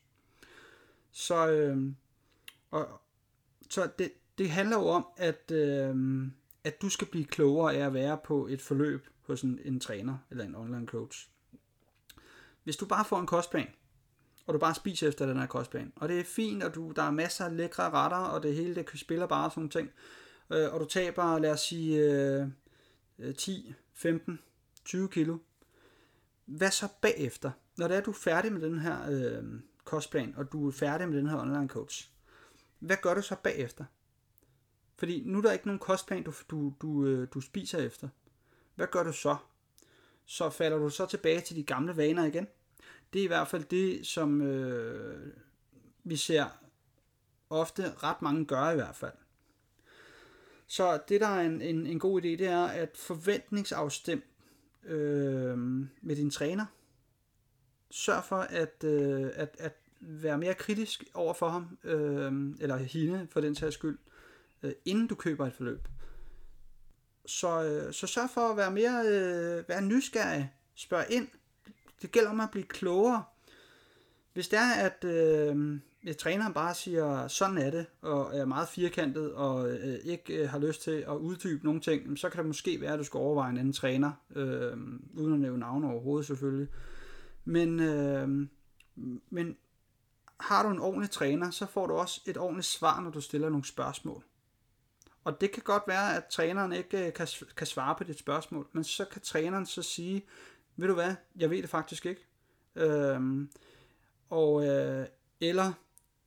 Så, 1.11 1.51
øh, 1.51 1.91
og, 2.71 3.01
så 3.69 3.89
det, 3.99 4.11
det 4.38 4.50
handler 4.50 4.78
jo 4.78 4.88
om, 4.88 5.08
at, 5.17 5.52
øh, 5.52 5.95
at 6.63 6.82
du 6.82 6.89
skal 6.89 7.08
blive 7.08 7.26
klogere 7.26 7.76
af 7.76 7.86
at 7.86 7.93
være 7.93 8.17
på 8.24 8.48
et 8.48 8.62
forløb 8.62 9.08
hos 9.21 9.41
en, 9.41 9.60
en 9.63 9.80
træner 9.80 10.17
eller 10.32 10.43
en 10.43 10.56
online 10.56 10.88
coach. 10.88 11.30
Hvis 12.63 12.78
du 12.78 12.86
bare 12.86 13.06
får 13.06 13.19
en 13.19 13.28
kostplan, 13.28 13.67
og 14.48 14.54
du 14.54 14.60
bare 14.60 14.76
spiser 14.76 15.08
efter 15.08 15.26
den 15.26 15.39
her 15.39 15.45
kostplan, 15.45 15.93
og 15.95 16.10
det 16.10 16.19
er 16.19 16.24
fint, 16.24 16.63
og 16.63 16.76
du, 16.76 16.91
der 16.91 17.04
er 17.04 17.12
masser 17.12 17.45
af 17.45 17.58
lækre 17.58 17.89
retter, 17.89 18.17
og 18.17 18.43
det 18.43 18.56
hele 18.56 18.76
det 18.76 19.00
spiller 19.00 19.28
bare 19.28 19.50
sådan 19.50 19.62
nogle 19.62 19.69
ting, 19.69 19.89
øh, 20.50 20.74
og 20.74 20.80
du 20.80 20.86
taber, 20.86 21.39
lad 21.39 21.52
os 21.52 21.62
sige, 21.62 22.00
øh, 23.19 23.36
10, 23.36 23.74
15, 23.93 24.39
20 24.86 25.10
kilo, 25.10 25.38
hvad 26.45 26.71
så 26.71 26.88
bagefter? 27.02 27.52
når 27.78 27.88
det 27.88 27.98
er, 27.98 28.02
du 28.02 28.12
er 28.12 28.15
færdig 28.15 28.54
med 28.54 28.62
den 28.62 28.80
her 28.80 29.10
øh, 29.10 29.43
kostplan, 29.84 30.34
og 30.38 30.52
du 30.52 30.67
er 30.67 30.71
færdig 30.71 31.10
med 31.10 31.17
den 31.17 31.30
her 31.30 31.38
online 31.38 31.67
coach, 31.67 32.10
hvad 32.80 32.98
gør 33.02 33.13
du 33.13 33.21
så 33.21 33.36
bagefter? 33.43 33.86
Fordi 34.97 35.23
nu 35.25 35.38
er 35.38 35.41
der 35.41 35.51
ikke 35.51 35.67
nogen 35.67 35.79
kostplan, 35.79 36.23
du, 36.23 36.34
du, 36.49 36.73
du, 36.81 37.05
øh, 37.05 37.27
du 37.34 37.41
spiser 37.41 37.79
efter. 37.79 38.08
Hvad 38.75 38.88
gør 38.88 39.03
du 39.03 39.13
så? 39.13 39.36
Så 40.25 40.49
falder 40.49 40.77
du 40.77 40.89
så 40.89 41.05
tilbage 41.05 41.41
til 41.41 41.55
de 41.55 41.63
gamle 41.63 41.97
vaner 41.97 42.25
igen. 42.25 42.47
Det 43.13 43.19
er 43.19 43.23
i 43.23 43.27
hvert 43.27 43.47
fald 43.47 43.63
det, 43.63 44.08
som 44.08 44.41
øh, 44.41 45.34
vi 46.03 46.15
ser 46.15 46.45
ofte 47.49 47.93
ret 47.93 48.21
mange 48.21 48.45
gør 48.45 48.69
i 48.69 48.75
hvert 48.75 48.95
fald. 48.95 49.13
Så 50.67 50.99
det, 51.10 51.21
der 51.21 51.27
er 51.27 51.41
en, 51.41 51.62
en, 51.62 51.88
en 51.88 51.99
god 51.99 52.21
idé, 52.21 52.27
det 52.27 52.47
er 52.47 52.65
at 52.65 52.97
forventningsafstem 52.97 54.23
øh, 54.84 55.58
med 56.01 56.15
din 56.15 56.29
træner. 56.29 56.65
Sørg 57.91 58.23
for 58.23 58.38
at, 58.38 58.84
øh, 58.84 59.29
at, 59.34 59.55
at 59.60 59.77
være 59.99 60.38
mere 60.38 60.53
kritisk 60.53 61.03
over 61.13 61.34
for 61.34 61.49
ham, 61.49 61.77
øh, 61.84 62.55
eller 62.60 62.77
hende 62.77 63.27
for 63.31 63.41
den 63.41 63.55
sags 63.55 63.73
skyld, 63.73 63.97
øh, 63.97 64.14
Øh, 64.65 64.73
inden 64.86 65.08
du 65.08 65.15
køber 65.15 65.47
et 65.47 65.54
forløb. 65.54 65.88
Så, 67.25 67.63
øh, 67.63 67.93
så 67.93 68.08
sørg 68.08 68.30
for 68.34 68.41
at 68.41 68.58
være 68.58 68.71
mere 68.71 69.06
øh, 69.06 69.69
være 69.69 69.82
nysgerrig. 69.82 70.51
Spørg 70.75 71.06
ind. 71.10 71.28
Det 72.01 72.12
gælder 72.12 72.30
om 72.30 72.39
at 72.39 72.51
blive 72.51 72.65
klogere. 72.65 73.23
Hvis 74.34 74.47
det 74.47 74.60
er, 74.60 74.73
at 74.73 75.04
øh, 75.04 75.80
at 76.08 76.17
træneren 76.17 76.54
bare 76.54 76.73
siger, 76.73 77.28
sådan 77.28 77.58
er 77.58 77.71
det, 77.71 77.86
og 78.01 78.38
er 78.38 78.45
meget 78.45 78.67
firkantet, 78.67 79.34
og 79.34 79.71
øh, 79.71 79.95
ikke 80.04 80.34
øh, 80.34 80.49
har 80.49 80.60
lyst 80.60 80.82
til 80.82 80.91
at 81.08 81.15
uddybe 81.15 81.65
nogle 81.65 81.82
ting, 81.82 82.17
så 82.17 82.30
kan 82.30 82.38
det 82.38 82.45
måske 82.45 82.82
være, 82.82 82.93
at 82.93 82.99
du 82.99 83.04
skal 83.04 83.17
overveje 83.17 83.49
en 83.49 83.58
anden 83.58 83.73
træner, 83.73 84.12
øh, 84.36 84.78
uden 85.13 85.34
at 85.34 85.39
nævne 85.39 85.60
navn 85.60 85.84
overhovedet 85.84 86.28
selvfølgelig. 86.28 86.67
Men, 87.45 87.80
øh, 87.80 88.47
men 89.30 89.58
har 90.39 90.63
du 90.63 90.69
en 90.69 90.80
ordentlig 90.80 91.10
træner, 91.10 91.51
så 91.51 91.65
får 91.65 91.88
du 91.88 91.93
også 91.93 92.21
et 92.25 92.38
ordentligt 92.38 92.67
svar, 92.67 93.01
når 93.01 93.10
du 93.10 93.21
stiller 93.21 93.49
nogle 93.49 93.65
spørgsmål. 93.65 94.23
Og 95.25 95.41
det 95.41 95.51
kan 95.51 95.63
godt 95.63 95.83
være, 95.88 96.15
at 96.17 96.25
træneren 96.25 96.73
ikke 96.73 97.07
øh, 97.07 97.13
kan, 97.13 97.27
kan 97.57 97.67
svare 97.67 97.95
på 97.95 98.03
dit 98.03 98.19
spørgsmål, 98.19 98.67
men 98.71 98.83
så 98.83 99.05
kan 99.05 99.21
træneren 99.21 99.65
så 99.65 99.81
sige, 99.81 100.25
ved 100.75 100.88
du 100.88 100.93
hvad, 100.93 101.15
jeg 101.35 101.49
ved 101.49 101.61
det 101.61 101.69
faktisk 101.69 102.05
ikke. 102.05 102.27
Øhm, 102.75 103.51
og, 104.29 104.67
øh, 104.67 105.05
eller 105.41 105.73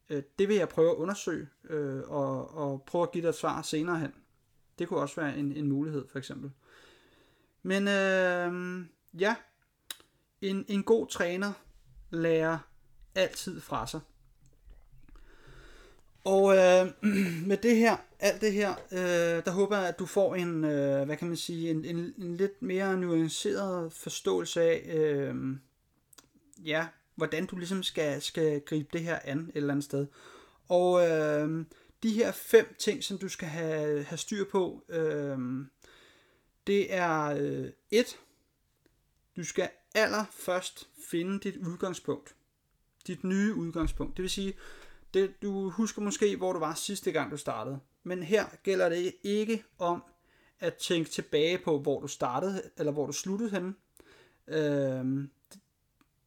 øh, 0.08 0.22
det 0.38 0.48
vil 0.48 0.56
jeg 0.56 0.68
prøve 0.68 0.90
at 0.90 0.96
undersøge, 0.96 1.48
øh, 1.64 2.02
og, 2.10 2.54
og 2.54 2.82
prøve 2.82 3.02
at 3.02 3.12
give 3.12 3.22
dig 3.22 3.28
et 3.28 3.34
svar 3.34 3.62
senere 3.62 3.98
hen. 3.98 4.14
Det 4.78 4.88
kunne 4.88 5.00
også 5.00 5.20
være 5.20 5.36
en, 5.36 5.52
en 5.52 5.68
mulighed, 5.68 6.08
for 6.08 6.18
eksempel. 6.18 6.50
Men 7.62 7.88
øh, 7.88 8.84
ja, 9.20 9.36
en, 10.40 10.64
en 10.68 10.82
god 10.82 11.06
træner 11.06 11.52
lærer 12.10 12.58
altid 13.14 13.60
fra 13.60 13.86
sig. 13.86 14.00
Og 16.24 16.56
øh, 16.56 16.86
med 17.48 17.56
det 17.56 17.76
her, 17.76 17.96
alt 18.20 18.40
det 18.40 18.52
her, 18.52 18.74
øh, 18.92 19.44
der 19.44 19.50
håber 19.50 19.76
jeg, 19.76 19.88
at 19.88 19.98
du 19.98 20.06
får 20.06 20.34
en, 20.34 20.64
øh, 20.64 21.06
hvad 21.06 21.16
kan 21.16 21.28
man 21.28 21.36
sige, 21.36 21.70
en, 21.70 21.84
en, 21.84 22.14
en 22.18 22.36
lidt 22.36 22.62
mere 22.62 22.96
nuanceret 22.96 23.92
forståelse 23.92 24.62
af, 24.62 24.96
øh, 24.96 25.34
ja, 26.64 26.86
hvordan 27.14 27.46
du 27.46 27.56
ligesom 27.56 27.82
skal, 27.82 28.22
skal 28.22 28.60
gribe 28.60 28.88
det 28.92 29.00
her 29.00 29.18
an 29.24 29.38
et 29.38 29.56
eller 29.56 29.72
andet 29.72 29.84
sted. 29.84 30.06
Og 30.68 31.08
øh, 31.08 31.64
de 32.02 32.12
her 32.12 32.32
fem 32.32 32.74
ting, 32.78 33.04
som 33.04 33.18
du 33.18 33.28
skal 33.28 33.48
have, 33.48 34.02
have 34.04 34.18
styr 34.18 34.44
på, 34.44 34.84
øh, 34.88 35.38
det 36.66 36.94
er 36.94 37.24
øh, 37.24 37.70
et, 37.90 38.18
du 39.36 39.44
skal 39.44 39.70
allerførst 39.94 40.88
finde 41.10 41.40
dit 41.40 41.56
udgangspunkt. 41.56 42.34
Dit 43.06 43.24
nye 43.24 43.54
udgangspunkt. 43.54 44.16
Det 44.16 44.22
vil 44.22 44.30
sige, 44.30 44.54
det, 45.14 45.42
du 45.42 45.70
husker 45.70 46.02
måske, 46.02 46.36
hvor 46.36 46.52
du 46.52 46.58
var 46.58 46.74
sidste 46.74 47.12
gang, 47.12 47.30
du 47.30 47.36
startede. 47.36 47.78
Men 48.02 48.22
her 48.22 48.44
gælder 48.62 48.88
det 48.88 49.14
ikke 49.22 49.64
om 49.78 50.02
at 50.60 50.74
tænke 50.74 51.10
tilbage 51.10 51.58
på, 51.58 51.78
hvor 51.78 52.00
du 52.00 52.06
startede, 52.06 52.62
eller 52.76 52.92
hvor 52.92 53.06
du 53.06 53.12
sluttede 53.12 53.50
henne. 53.50 53.74
Øhm, 54.48 55.30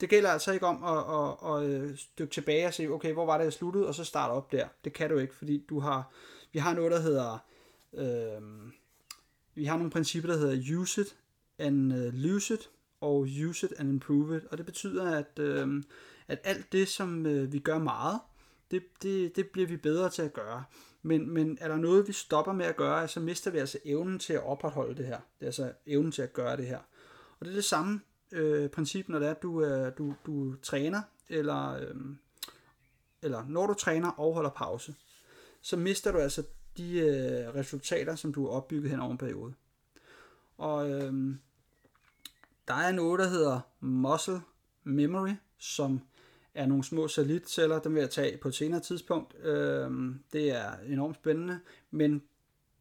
det, 0.02 0.10
gælder 0.10 0.30
altså 0.30 0.52
ikke 0.52 0.66
om 0.66 0.84
at, 0.84 0.98
at, 0.98 1.64
at, 1.64 1.92
at 1.92 2.00
dykke 2.20 2.34
tilbage 2.34 2.68
og 2.68 2.74
se, 2.74 2.88
okay, 2.88 3.14
hvor 3.14 3.26
var 3.26 3.38
det, 3.38 3.44
jeg 3.44 3.54
sluttede, 3.54 3.88
og 3.88 3.96
så 3.96 4.04
starte 4.04 4.32
op 4.32 4.52
der. 4.52 4.68
Det 4.84 4.94
kan 4.94 5.10
du 5.10 5.18
ikke, 5.18 5.36
fordi 5.36 5.66
du 5.70 5.80
har, 5.80 6.12
vi 6.52 6.60
har 6.60 6.74
noget, 6.74 6.92
der 6.92 7.00
hedder, 7.00 7.38
øhm, 7.94 8.74
vi 9.56 9.66
har 9.66 9.78
nogle 9.78 9.92
principper, 9.92 10.30
der 10.32 10.38
hedder 10.38 10.78
use 10.78 11.02
it 11.02 11.16
and 11.58 11.94
øh, 11.94 12.14
lose 12.14 12.54
it, 12.54 12.70
og 13.02 13.28
use 13.48 13.66
it 13.66 13.74
and 13.80 13.90
improve 13.90 14.38
it. 14.38 14.44
Og 14.46 14.58
det 14.58 14.66
betyder, 14.66 15.18
at, 15.18 15.40
øhm, 15.40 15.84
at 16.28 16.40
alt 16.44 16.72
det, 16.72 16.88
som 16.88 17.26
øh, 17.26 17.54
vi 17.54 17.60
gør 17.60 17.78
meget, 17.78 18.20
det, 18.72 18.84
det, 19.04 19.36
det 19.36 19.50
bliver 19.50 19.68
vi 19.68 19.78
bedre 19.78 20.10
til 20.10 20.22
at 20.22 20.34
gøre. 20.34 20.64
Men, 21.02 21.30
men 21.30 21.58
er 21.62 21.68
der 21.68 21.78
noget, 21.78 22.08
vi 22.08 22.14
stopper 22.14 22.54
med 22.54 22.66
at 22.66 22.76
gøre, 22.76 23.08
så 23.08 23.20
mister 23.20 23.52
vi 23.52 23.58
altså 23.58 23.80
evnen 23.86 24.20
til 24.20 24.34
at 24.34 24.44
opretholde 24.44 24.96
det 24.96 25.06
her. 25.06 25.18
Det 25.18 25.42
er 25.42 25.46
altså 25.46 25.74
evnen 25.86 26.12
til 26.12 26.22
at 26.22 26.34
gøre 26.34 26.58
det 26.58 26.68
her. 26.68 26.80
Og 27.40 27.46
det 27.46 27.52
er 27.52 27.56
det 27.56 27.64
samme 27.64 28.02
øh, 28.32 28.70
princip, 28.70 29.10
når 29.10 29.20
det 29.20 29.28
er, 29.28 29.32
at 29.32 29.42
du, 29.42 29.64
øh, 29.64 29.92
du, 29.98 30.14
du 30.26 30.56
træner, 30.56 31.02
eller, 31.30 31.74
øh, 31.74 31.96
eller 33.22 33.46
når 33.48 33.68
du 33.68 33.74
træner 33.74 34.10
og 34.10 34.34
holder 34.34 34.50
pause, 34.50 34.96
så 35.62 35.78
mister 35.78 36.12
du 36.12 36.18
altså 36.18 36.44
de 36.78 37.00
øh, 37.00 37.56
resultater, 37.56 38.16
som 38.16 38.34
du 38.34 38.46
har 38.46 38.52
opbygget 38.52 38.92
hen 38.92 39.00
over 39.00 39.12
en 39.12 39.18
periode. 39.18 39.54
Og 40.58 40.90
øh, 40.90 41.36
der 42.68 42.74
er 42.74 42.92
noget, 42.92 43.20
der 43.20 43.28
hedder 43.28 43.60
muscle 43.80 44.42
memory, 44.84 45.34
som 45.58 46.02
er 46.56 46.66
nogle 46.66 46.84
små 46.84 47.08
satellitceller, 47.08 47.80
dem 47.80 47.94
vil 47.94 48.00
jeg 48.00 48.10
tage 48.10 48.38
på 48.38 48.48
et 48.48 48.56
senere 48.56 48.80
tidspunkt. 48.80 49.36
Øhm, 49.46 50.24
det 50.34 50.50
er 50.50 50.72
enormt 50.88 51.16
spændende, 51.16 51.60
men 51.92 52.24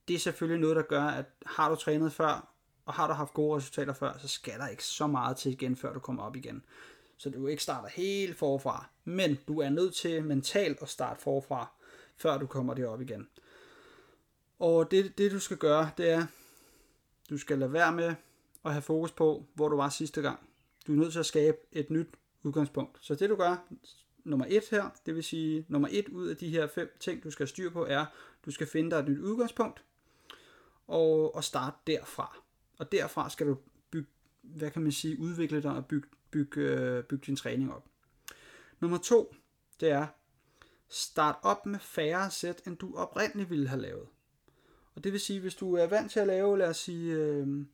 det 0.09 0.15
er 0.15 0.19
selvfølgelig 0.19 0.61
noget, 0.61 0.77
der 0.77 0.83
gør, 0.83 1.03
at 1.03 1.25
har 1.47 1.69
du 1.69 1.75
trænet 1.75 2.13
før, 2.13 2.53
og 2.85 2.95
har 2.95 3.07
du 3.07 3.13
haft 3.13 3.35
gode 3.35 3.57
resultater 3.57 3.93
før, 3.93 4.19
så 4.19 4.29
skal 4.29 4.59
der 4.59 4.69
ikke 4.69 4.85
så 4.85 5.07
meget 5.07 5.37
til 5.37 5.53
igen, 5.53 5.77
før 5.77 5.93
du 5.93 6.01
kommer 6.01 6.23
op 6.23 6.37
igen. 6.37 6.65
Så 7.17 7.31
du 7.31 7.47
ikke 7.47 7.63
starter 7.63 7.89
helt 7.89 8.37
forfra, 8.37 8.89
men 9.05 9.39
du 9.49 9.61
er 9.61 9.69
nødt 9.69 9.95
til 9.95 10.25
mentalt 10.25 10.83
at 10.83 10.89
starte 10.89 11.23
forfra, 11.23 11.73
før 12.17 12.39
du 12.39 12.47
kommer 12.47 12.75
derop 12.75 13.01
igen. 13.01 13.29
Og 14.59 14.91
det, 14.91 15.19
det 15.19 15.33
du 15.33 15.39
skal 15.39 15.57
gøre, 15.57 15.91
det 15.97 16.11
er, 16.11 16.27
du 17.31 17.39
skal 17.39 17.59
lade 17.59 17.73
være 17.73 17.93
med 17.93 18.15
at 18.65 18.73
have 18.73 18.83
fokus 18.83 19.13
på, 19.13 19.45
hvor 19.55 19.69
du 19.69 19.77
var 19.77 19.89
sidste 19.89 20.23
gang. 20.23 20.39
Du 20.87 20.93
er 20.93 20.97
nødt 20.97 21.13
til 21.13 21.19
at 21.19 21.27
skabe 21.27 21.57
et 21.73 21.91
nyt 21.91 22.09
udgangspunkt. 22.43 22.99
Så 23.01 23.15
det 23.15 23.31
du 23.31 23.37
gør, 23.37 23.57
nummer 24.25 24.47
et 24.49 24.65
her, 24.71 24.91
det 25.07 25.15
vil 25.15 25.25
sige, 25.25 25.67
nummer 25.69 25.89
et 25.91 26.09
ud 26.09 26.29
af 26.29 26.37
de 26.37 26.49
her 26.49 26.67
fem 26.67 26.97
ting, 27.01 27.25
du 27.25 27.31
skal 27.31 27.49
styre 27.49 27.71
på, 27.71 27.87
er, 27.87 28.07
du 28.47 28.51
skal 28.51 28.67
finde 28.67 28.91
dig 28.91 28.97
et 28.97 29.09
nyt 29.09 29.19
udgangspunkt, 29.19 29.85
og, 30.87 31.35
og 31.35 31.45
starte 31.45 31.77
derfra. 31.87 32.43
Og 32.79 32.93
derfra 32.93 33.31
skal 33.31 33.47
du 33.47 33.57
bygge, 33.91 34.09
hvad 34.43 34.71
kan 34.71 34.83
man 34.83 34.93
sige, 34.93 35.19
udvikle 35.19 35.63
dig 35.63 35.71
og 35.71 35.87
bygge, 35.87 36.09
bygge, 36.31 36.61
øh, 36.61 37.05
bygge 37.05 37.27
din 37.27 37.37
træning 37.37 37.75
op. 37.75 37.87
Nummer 38.81 38.99
to, 38.99 39.35
det 39.81 39.91
er, 39.91 40.07
start 40.89 41.37
op 41.43 41.67
med 41.67 41.79
færre 41.79 42.31
sæt, 42.31 42.63
end 42.67 42.77
du 42.77 42.97
oprindeligt 42.97 43.51
ville 43.51 43.69
have 43.69 43.83
lavet. 43.83 44.07
Og 44.95 45.05
det 45.05 45.13
vil 45.13 45.21
sige, 45.21 45.41
hvis 45.41 45.55
du 45.55 45.75
er 45.75 45.87
vant 45.87 46.13
til 46.13 46.21
at 46.21 46.27
lave, 46.27 46.59
lad 46.59 46.69
os 46.69 46.77
sige, 46.77 47.15
øh, 47.15 47.67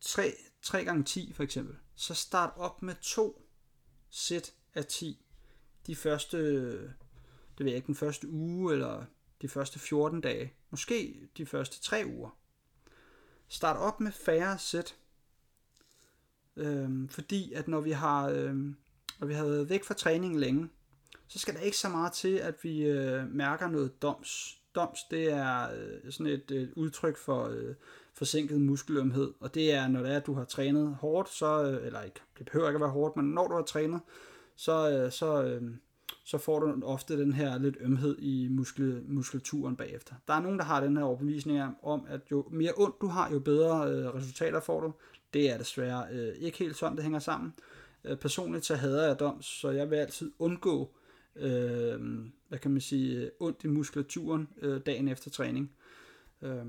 3, 0.00 0.32
3 0.62 0.84
gange 0.84 1.04
10 1.04 1.32
for 1.32 1.42
eksempel, 1.42 1.76
så 1.94 2.14
start 2.14 2.52
op 2.56 2.82
med 2.82 2.94
to 3.02 3.41
sæt 4.12 4.52
af 4.74 4.86
10 4.86 5.24
de 5.86 5.96
første, 5.96 6.38
det 7.58 7.58
ved 7.58 7.66
jeg 7.66 7.76
ikke, 7.76 7.86
den 7.86 7.94
første 7.94 8.28
uge, 8.28 8.72
eller 8.72 9.04
de 9.42 9.48
første 9.48 9.78
14 9.78 10.20
dage, 10.20 10.52
måske 10.70 11.28
de 11.36 11.46
første 11.46 11.80
3 11.80 12.06
uger. 12.06 12.38
Start 13.48 13.76
op 13.76 14.00
med 14.00 14.12
færre 14.12 14.58
sæt, 14.58 14.96
øhm, 16.56 17.08
fordi 17.08 17.52
at 17.52 17.68
når 17.68 17.80
vi 17.80 17.90
har, 17.90 18.28
øhm, 18.28 18.76
når 19.18 19.26
vi 19.26 19.34
har 19.34 19.44
været 19.44 19.68
væk 19.68 19.84
fra 19.84 19.94
træningen 19.94 20.40
længe, 20.40 20.68
så 21.28 21.38
skal 21.38 21.54
der 21.54 21.60
ikke 21.60 21.76
så 21.76 21.88
meget 21.88 22.12
til, 22.12 22.36
at 22.36 22.64
vi 22.64 22.82
øh, 22.82 23.28
mærker 23.28 23.68
noget 23.68 24.02
doms. 24.02 24.61
Doms, 24.74 24.98
det 25.10 25.32
er 25.32 25.62
øh, 25.62 26.12
sådan 26.12 26.32
et, 26.32 26.50
øh, 26.50 26.68
udtryk 26.76 27.16
for 27.16 27.48
øh, 27.48 27.74
forsinket 28.14 28.60
muskelømhed, 28.60 29.32
og 29.40 29.54
det 29.54 29.72
er, 29.72 29.88
når 29.88 30.00
det 30.00 30.12
er, 30.12 30.16
at 30.16 30.26
du 30.26 30.34
har 30.34 30.44
trænet 30.44 30.96
hårdt, 31.00 31.28
så, 31.28 31.64
øh, 31.64 31.86
eller 31.86 32.02
ikke, 32.02 32.20
det 32.38 32.46
behøver 32.46 32.68
ikke 32.68 32.76
at 32.76 32.80
være 32.80 32.90
hårdt, 32.90 33.16
men 33.16 33.24
når 33.24 33.48
du 33.48 33.54
har 33.54 33.62
trænet, 33.62 34.00
så, 34.56 34.90
øh, 34.90 35.12
så, 35.12 35.44
øh, 35.44 35.62
så 36.24 36.38
får 36.38 36.58
du 36.58 36.82
ofte 36.84 37.20
den 37.20 37.32
her 37.32 37.58
lidt 37.58 37.76
ømhed 37.80 38.18
i 38.18 38.48
muskel, 38.50 39.02
muskulaturen 39.08 39.76
bagefter. 39.76 40.14
Der 40.28 40.34
er 40.34 40.40
nogen, 40.40 40.58
der 40.58 40.64
har 40.64 40.80
den 40.80 40.96
her 40.96 41.04
overbevisning 41.04 41.76
om, 41.82 42.06
at 42.08 42.20
jo 42.30 42.48
mere 42.50 42.72
ondt 42.76 43.00
du 43.00 43.06
har, 43.06 43.32
jo 43.32 43.38
bedre 43.38 43.90
øh, 43.90 44.14
resultater 44.14 44.60
får 44.60 44.80
du. 44.80 44.92
Det 45.34 45.50
er 45.50 45.58
desværre 45.58 46.06
øh, 46.12 46.34
ikke 46.38 46.58
helt 46.58 46.76
sådan, 46.76 46.96
det 46.96 47.02
hænger 47.02 47.18
sammen. 47.18 47.54
Øh, 48.04 48.16
personligt 48.16 48.64
så 48.64 48.74
hader 48.74 49.06
jeg 49.06 49.20
doms, 49.20 49.46
så 49.46 49.70
jeg 49.70 49.90
vil 49.90 49.96
altid 49.96 50.30
undgå, 50.38 50.90
øh, 51.36 52.00
kan 52.62 52.70
man 52.70 52.80
sige, 52.80 53.16
øh, 53.16 53.30
ondt 53.40 53.64
i 53.64 53.66
muskulaturen 53.68 54.48
øh, 54.62 54.80
dagen 54.86 55.08
efter 55.08 55.30
træning. 55.30 55.72
Øh, 56.42 56.64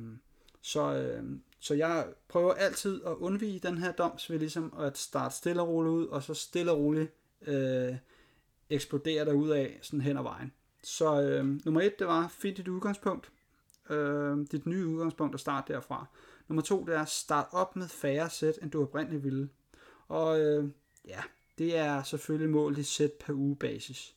Så, 0.61 0.93
øh, 0.95 1.23
så 1.59 1.73
jeg 1.73 2.07
prøver 2.27 2.53
altid 2.53 3.01
at 3.05 3.13
undvige 3.13 3.59
den 3.59 3.77
her 3.77 3.91
doms 3.91 4.29
ved 4.29 4.39
ligesom 4.39 4.73
at 4.79 4.97
starte 4.97 5.35
stille 5.35 5.61
og 5.61 5.67
roligt 5.67 5.91
ud, 5.91 6.07
og 6.07 6.23
så 6.23 6.33
stille 6.33 6.71
og 6.71 6.79
roligt 6.79 7.11
øh, 7.41 7.95
eksplodere 8.69 9.25
derud 9.25 9.49
af 9.49 9.79
sådan 9.81 10.01
hen 10.01 10.17
ad 10.17 10.23
vejen. 10.23 10.51
Så 10.83 11.21
øh, 11.21 11.45
nummer 11.65 11.81
et, 11.81 11.99
det 11.99 12.07
var, 12.07 12.27
find 12.27 12.55
dit 12.55 12.67
udgangspunkt. 12.67 13.31
Øh, 13.89 14.37
dit 14.51 14.65
nye 14.65 14.87
udgangspunkt 14.87 15.33
og 15.33 15.39
start 15.39 15.67
derfra. 15.67 16.05
Nummer 16.47 16.61
to, 16.61 16.85
det 16.85 16.95
er, 16.95 17.05
start 17.05 17.47
op 17.51 17.75
med 17.75 17.87
færre 17.87 18.29
sæt, 18.29 18.59
end 18.61 18.71
du 18.71 18.81
oprindeligt 18.81 19.23
ville. 19.23 19.49
Og 20.07 20.41
øh, 20.41 20.69
ja, 21.07 21.21
det 21.57 21.77
er 21.77 22.03
selvfølgelig 22.03 22.49
målet 22.49 22.77
i 22.77 22.83
sæt 22.83 23.11
per 23.11 23.33
uge 23.33 23.55
basis, 23.55 24.15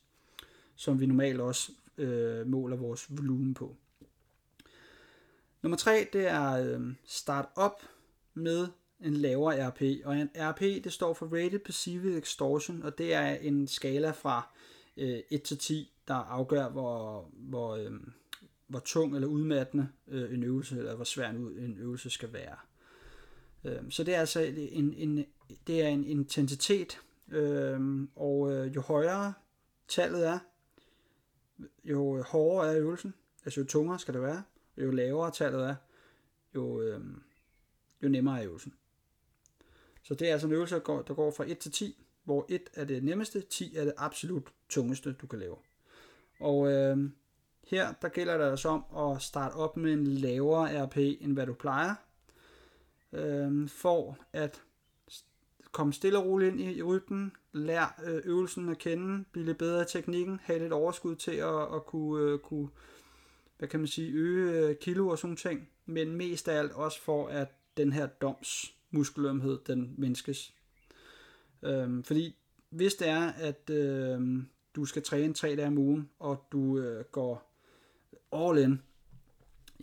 som 0.77 0.99
vi 0.99 1.05
normalt 1.05 1.41
også 1.41 1.71
øh, 1.97 2.47
måler 2.47 2.75
vores 2.75 3.05
volumen 3.09 3.53
på. 3.53 3.75
Nummer 5.61 5.77
tre, 5.77 6.07
det 6.13 6.27
er 6.27 6.51
øh, 6.51 6.93
start 7.05 7.45
op 7.55 7.81
med 8.33 8.67
en 8.99 9.13
lavere 9.13 9.69
RP. 9.69 9.81
Og 10.05 10.17
en 10.17 10.29
RP, 10.35 10.59
det 10.59 10.93
står 10.93 11.13
for 11.13 11.25
Rated 11.25 11.59
Perceived 11.59 12.17
Extortion, 12.17 12.83
og 12.83 12.97
det 12.97 13.13
er 13.13 13.29
en 13.29 13.67
skala 13.67 14.11
fra 14.11 14.49
øh, 14.97 15.19
1 15.29 15.41
til 15.41 15.57
10, 15.57 15.91
der 16.07 16.13
afgør, 16.13 16.69
hvor, 16.69 17.29
hvor, 17.33 17.75
øh, 17.75 17.91
hvor 18.67 18.79
tung 18.79 19.15
eller 19.15 19.27
udmattende 19.27 19.89
øh, 20.07 20.33
en 20.33 20.43
øvelse, 20.43 20.77
eller 20.77 20.95
hvor 20.95 21.05
svær 21.05 21.29
en 21.29 21.77
øvelse 21.79 22.09
skal 22.09 22.33
være. 22.33 22.55
Øh, 23.63 23.91
så 23.91 24.03
det 24.03 24.15
er 24.15 24.19
altså 24.19 24.41
en, 24.41 24.93
en, 24.93 25.25
det 25.67 25.81
er 25.81 25.87
en 25.87 26.05
intensitet, 26.05 27.01
øh, 27.29 28.07
og 28.15 28.53
øh, 28.53 28.75
jo 28.75 28.81
højere 28.81 29.33
tallet 29.87 30.27
er, 30.27 30.39
jo 31.83 32.23
hårdere 32.23 32.73
er 32.73 32.79
øvelsen, 32.79 33.13
altså 33.45 33.61
jo 33.61 33.67
tungere 33.67 33.99
skal 33.99 34.13
det 34.13 34.21
være, 34.21 34.43
og 34.77 34.83
jo 34.83 34.91
lavere 34.91 35.31
tallet 35.31 35.69
er, 35.69 35.75
jo, 36.55 36.81
øh, 36.81 37.01
jo 38.03 38.09
nemmere 38.09 38.39
er 38.39 38.45
øvelsen. 38.45 38.73
Så 40.03 40.13
det 40.13 40.27
er 40.27 40.31
altså 40.31 40.47
en 40.47 40.53
øvelse, 40.53 40.75
der 40.75 40.81
går, 40.81 41.01
der 41.01 41.13
går 41.13 41.31
fra 41.31 41.43
1 41.47 41.57
til 41.57 41.71
10, 41.71 42.05
hvor 42.23 42.45
1 42.49 42.61
er 42.73 42.85
det 42.85 43.03
nemmeste, 43.03 43.41
10 43.41 43.75
er 43.75 43.83
det 43.83 43.93
absolut 43.97 44.53
tungeste, 44.69 45.13
du 45.13 45.27
kan 45.27 45.39
lave. 45.39 45.55
Og 46.39 46.71
øh, 46.71 47.09
her 47.67 47.93
der 48.01 48.09
gælder 48.09 48.37
det 48.37 48.45
altså 48.45 48.69
om 48.69 49.11
at 49.11 49.21
starte 49.21 49.53
op 49.53 49.77
med 49.77 49.93
en 49.93 50.07
lavere 50.07 50.83
RP, 50.83 50.97
end 50.97 51.33
hvad 51.33 51.45
du 51.45 51.53
plejer, 51.53 51.95
øh, 53.13 53.69
for 53.69 54.17
at 54.33 54.63
komme 55.71 55.93
stille 55.93 56.19
og 56.19 56.25
roligt 56.25 56.55
ind 56.55 56.61
i 56.61 56.83
rytmen, 56.83 57.31
lær 57.57 58.01
øh, 58.05 58.21
øvelsen 58.25 58.69
at 58.69 58.77
kende, 58.77 59.25
blive 59.31 59.45
lidt 59.45 59.57
bedre 59.57 59.81
i 59.81 59.85
teknikken, 59.85 60.39
have 60.43 60.59
lidt 60.59 60.73
overskud 60.73 61.15
til 61.15 61.31
at, 61.31 61.75
at 61.75 61.85
kunne, 61.85 62.23
øh, 62.23 62.39
kunne 62.39 62.69
hvad 63.57 63.67
kan 63.67 63.79
man 63.79 63.87
sige, 63.87 64.11
øge 64.11 64.51
øh, 64.51 64.75
kilo 64.75 65.07
og 65.07 65.19
sådan 65.19 65.35
ting, 65.35 65.69
men 65.85 66.15
mest 66.15 66.47
af 66.47 66.59
alt 66.59 66.71
også 66.71 67.01
for, 67.01 67.27
at 67.27 67.47
den 67.77 67.93
her 67.93 68.05
doms 68.07 68.73
muskelømhed, 68.91 69.59
den 69.67 69.95
mindskes. 69.97 70.53
Øhm, 71.63 72.03
fordi 72.03 72.35
hvis 72.69 72.95
det 72.95 73.09
er, 73.09 73.31
at 73.31 73.69
øh, 73.69 74.43
du 74.75 74.85
skal 74.85 75.03
træne 75.03 75.33
tre 75.33 75.55
dage 75.55 75.67
om 75.67 75.77
ugen, 75.77 76.09
og 76.19 76.47
du 76.51 76.79
øh, 76.79 77.05
går 77.11 77.53
all 78.31 78.57
in, 78.57 78.81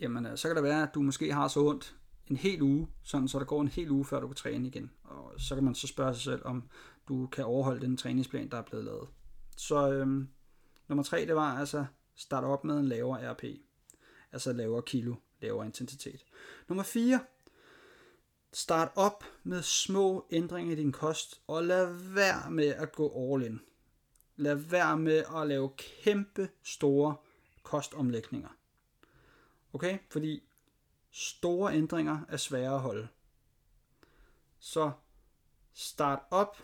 jamen 0.00 0.26
øh, 0.26 0.36
så 0.36 0.48
kan 0.48 0.56
det 0.56 0.64
være, 0.64 0.82
at 0.82 0.94
du 0.94 1.02
måske 1.02 1.32
har 1.32 1.48
så 1.48 1.60
ondt 1.60 1.96
en 2.26 2.36
hel 2.36 2.62
uge, 2.62 2.88
sådan 3.02 3.28
så 3.28 3.38
der 3.38 3.44
går 3.44 3.60
en 3.60 3.68
hel 3.68 3.90
uge, 3.90 4.04
før 4.04 4.20
du 4.20 4.26
kan 4.26 4.36
træne 4.36 4.68
igen. 4.68 4.90
Og 5.04 5.32
så 5.38 5.54
kan 5.54 5.64
man 5.64 5.74
så 5.74 5.86
spørge 5.86 6.14
sig 6.14 6.22
selv, 6.22 6.42
om 6.44 6.62
du 7.08 7.26
kan 7.26 7.44
overholde 7.44 7.80
den 7.80 7.96
træningsplan, 7.96 8.50
der 8.50 8.56
er 8.56 8.62
blevet 8.62 8.84
lavet. 8.84 9.08
Så 9.56 9.92
øhm, 9.92 10.28
nummer 10.88 11.02
tre, 11.02 11.26
det 11.26 11.34
var 11.34 11.58
altså 11.58 11.86
start 12.14 12.44
op 12.44 12.64
med 12.64 12.78
en 12.78 12.88
lavere 12.88 13.32
RP. 13.32 13.44
Altså 14.32 14.52
lavere 14.52 14.82
kilo, 14.82 15.14
lavere 15.40 15.66
intensitet. 15.66 16.24
Nummer 16.68 16.82
4, 16.82 17.20
start 18.52 18.92
op 18.94 19.24
med 19.42 19.62
små 19.62 20.26
ændringer 20.30 20.72
i 20.72 20.76
din 20.76 20.92
kost, 20.92 21.40
og 21.46 21.64
lad 21.64 21.92
være 21.92 22.50
med 22.50 22.68
at 22.68 22.92
gå 22.92 23.32
all 23.32 23.46
in. 23.46 23.60
Lad 24.36 24.54
være 24.54 24.98
med 24.98 25.24
at 25.36 25.46
lave 25.46 25.70
kæmpe 25.76 26.48
store 26.62 27.16
kostomlægninger. 27.62 28.48
Okay? 29.72 29.98
Fordi 30.10 30.42
store 31.10 31.74
ændringer 31.74 32.20
er 32.28 32.36
svære 32.36 32.74
at 32.74 32.80
holde. 32.80 33.08
Så 34.58 34.90
start 35.72 36.18
op 36.30 36.56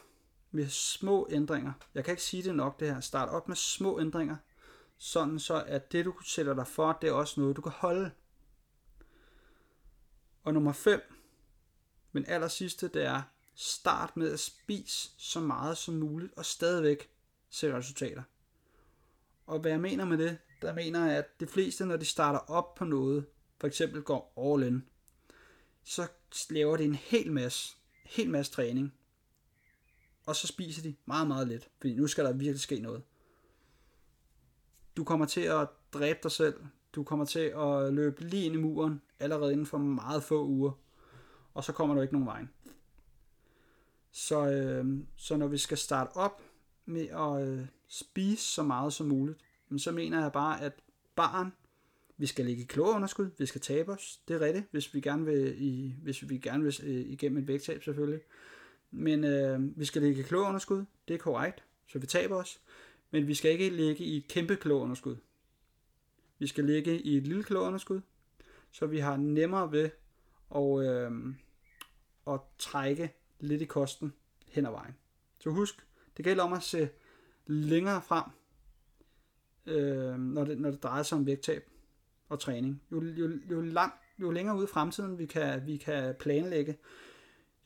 med 0.51 0.69
små 0.69 1.29
ændringer. 1.31 1.73
Jeg 1.95 2.05
kan 2.05 2.13
ikke 2.13 2.23
sige 2.23 2.43
det 2.43 2.55
nok 2.55 2.81
det 2.81 2.95
her. 2.95 3.01
Start 3.01 3.29
op 3.29 3.49
med 3.49 3.57
små 3.57 4.01
ændringer, 4.01 4.37
sådan 4.99 5.39
så 5.39 5.65
at 5.67 5.93
det 5.93 6.05
du 6.05 6.15
sætter 6.25 6.55
dig 6.55 6.67
for, 6.67 6.99
det 7.03 7.09
er 7.09 7.13
også 7.13 7.41
noget 7.41 7.57
du 7.57 7.63
kan 7.63 7.73
holde. 7.73 8.11
Og 10.43 10.55
nummer 10.55 10.73
5, 10.73 11.01
men 12.13 12.25
aller 12.29 12.49
sidste, 12.49 12.89
det 12.89 13.05
er 13.05 13.23
start 13.55 14.17
med 14.17 14.33
at 14.33 14.41
spise 14.41 15.11
så 15.19 15.41
meget 15.41 15.79
som 15.79 15.95
muligt 15.95 16.33
og 16.37 16.45
stadigvæk 16.45 17.11
se 17.51 17.77
resultater. 17.77 18.23
Og 19.47 19.59
hvad 19.59 19.71
jeg 19.71 19.81
mener 19.81 20.05
med 20.05 20.19
det, 20.19 20.39
der 20.63 20.75
mener 20.75 21.07
jeg, 21.07 21.19
at 21.19 21.41
de 21.41 21.47
fleste, 21.47 21.87
når 21.87 21.97
de 21.97 22.05
starter 22.05 22.39
op 22.39 22.75
på 22.75 22.85
noget, 22.85 23.27
for 23.61 23.67
eksempel 23.67 24.03
går 24.03 24.33
all 24.37 24.67
in, 24.67 24.89
så 25.85 26.09
laver 26.51 26.77
de 26.77 26.85
en 26.85 26.95
hel 26.95 27.33
masse, 27.33 27.77
hel 28.05 28.31
masse 28.31 28.53
træning, 28.53 28.95
og 30.27 30.37
så 30.37 30.47
spiser 30.47 30.83
de 30.83 30.95
meget, 31.07 31.29
meget 31.29 31.49
lidt, 31.49 31.71
fordi 31.79 31.95
nu 31.95 32.07
skal 32.07 32.25
der 32.25 32.33
virkelig 32.33 32.61
ske 32.61 32.81
noget. 32.81 33.03
Du 34.97 35.05
kommer 35.05 35.27
til 35.27 35.41
at 35.41 35.69
dræbe 35.93 36.19
dig 36.23 36.31
selv, 36.31 36.55
du 36.93 37.03
kommer 37.03 37.25
til 37.25 37.53
at 37.57 37.95
løbe 37.95 38.25
lige 38.25 38.45
ind 38.45 38.55
i 38.55 38.59
muren, 38.59 39.03
allerede 39.21 39.53
inden 39.53 39.67
for 39.67 39.79
meget 39.79 40.23
få 40.23 40.47
uger, 40.47 40.73
og 41.55 41.65
så 41.65 41.73
kommer 41.73 41.95
du 41.95 42.01
ikke 42.01 42.15
nogen 42.15 42.27
vej. 42.27 42.47
Så, 44.11 44.51
øh, 44.51 44.99
så 45.17 45.37
når 45.37 45.47
vi 45.47 45.59
skal 45.59 45.79
starte 45.79 46.17
op 46.17 46.43
med 46.85 47.09
at 47.09 47.49
øh, 47.49 47.67
spise 47.89 48.45
så 48.45 48.63
meget 48.63 48.93
som 48.93 49.07
muligt, 49.07 49.39
så 49.77 49.93
mener 49.93 50.21
jeg 50.21 50.33
bare, 50.33 50.61
at 50.61 50.73
barn, 51.17 51.53
vi 52.17 52.27
skal 52.27 52.47
ligge 52.47 52.63
i 52.63 52.67
klogeunderskud, 52.67 53.31
vi 53.39 53.47
skal 53.47 53.61
tabe 53.61 53.93
os, 53.93 54.21
det 54.29 54.37
er 54.37 54.41
rigtigt, 54.41 54.67
hvis 54.71 54.95
vi 54.95 55.01
gerne 55.01 55.25
vil, 55.25 55.55
i, 55.59 55.95
hvis 56.03 56.29
vi 56.29 56.39
gerne 56.39 56.65
vil 56.65 56.81
øh, 56.83 57.13
igennem 57.13 57.39
et 57.39 57.49
vægttab 57.49 57.83
selvfølgelig. 57.83 58.21
Men 58.91 59.25
øh, 59.25 59.79
vi 59.79 59.85
skal 59.85 60.03
ligge 60.03 60.21
i 60.21 60.25
klogeunderskud, 60.25 60.85
det 61.09 61.15
er 61.15 61.19
korrekt, 61.19 61.65
så 61.87 61.99
vi 61.99 62.07
taber 62.07 62.37
os. 62.37 62.61
Men 63.11 63.27
vi 63.27 63.35
skal 63.35 63.51
ikke 63.51 63.71
ligge 63.71 64.05
i 64.05 64.17
et 64.17 64.29
kæmpe 64.29 64.57
klogeunderskud. 64.57 65.17
Vi 66.39 66.47
skal 66.47 66.65
ligge 66.65 67.01
i 67.01 67.17
et 67.17 67.27
lille 67.27 67.43
klogeunderskud, 67.43 68.01
så 68.71 68.87
vi 68.87 68.99
har 68.99 69.17
nemmere 69.17 69.73
ved 69.73 69.91
at, 70.55 70.87
øh, 70.87 71.35
at 72.27 72.41
trække 72.59 73.13
lidt 73.41 73.63
i 73.63 73.65
kosten 73.65 74.13
hen 74.49 74.67
ad 74.67 74.71
vejen. 74.71 74.95
Så 75.41 75.51
husk, 75.51 75.87
det 76.17 76.25
gælder 76.25 76.45
om 76.45 76.53
at 76.53 76.63
se 76.63 76.89
længere 77.47 78.03
frem, 78.03 78.25
øh, 79.67 80.19
når, 80.19 80.45
det, 80.45 80.61
når 80.61 80.71
det 80.71 80.83
drejer 80.83 81.03
sig 81.03 81.19
om 81.19 81.27
vægttab 81.27 81.71
og 82.29 82.41
træning. 82.41 82.83
Jo, 82.93 83.03
jo, 83.03 83.31
jo, 83.51 83.61
lang, 83.61 83.93
jo 84.19 84.31
længere 84.31 84.57
ud 84.57 84.65
i 84.65 84.67
fremtiden 84.67 85.19
vi 85.19 85.27
kan, 85.27 85.67
vi 85.67 85.77
kan 85.77 86.15
planlægge, 86.21 86.79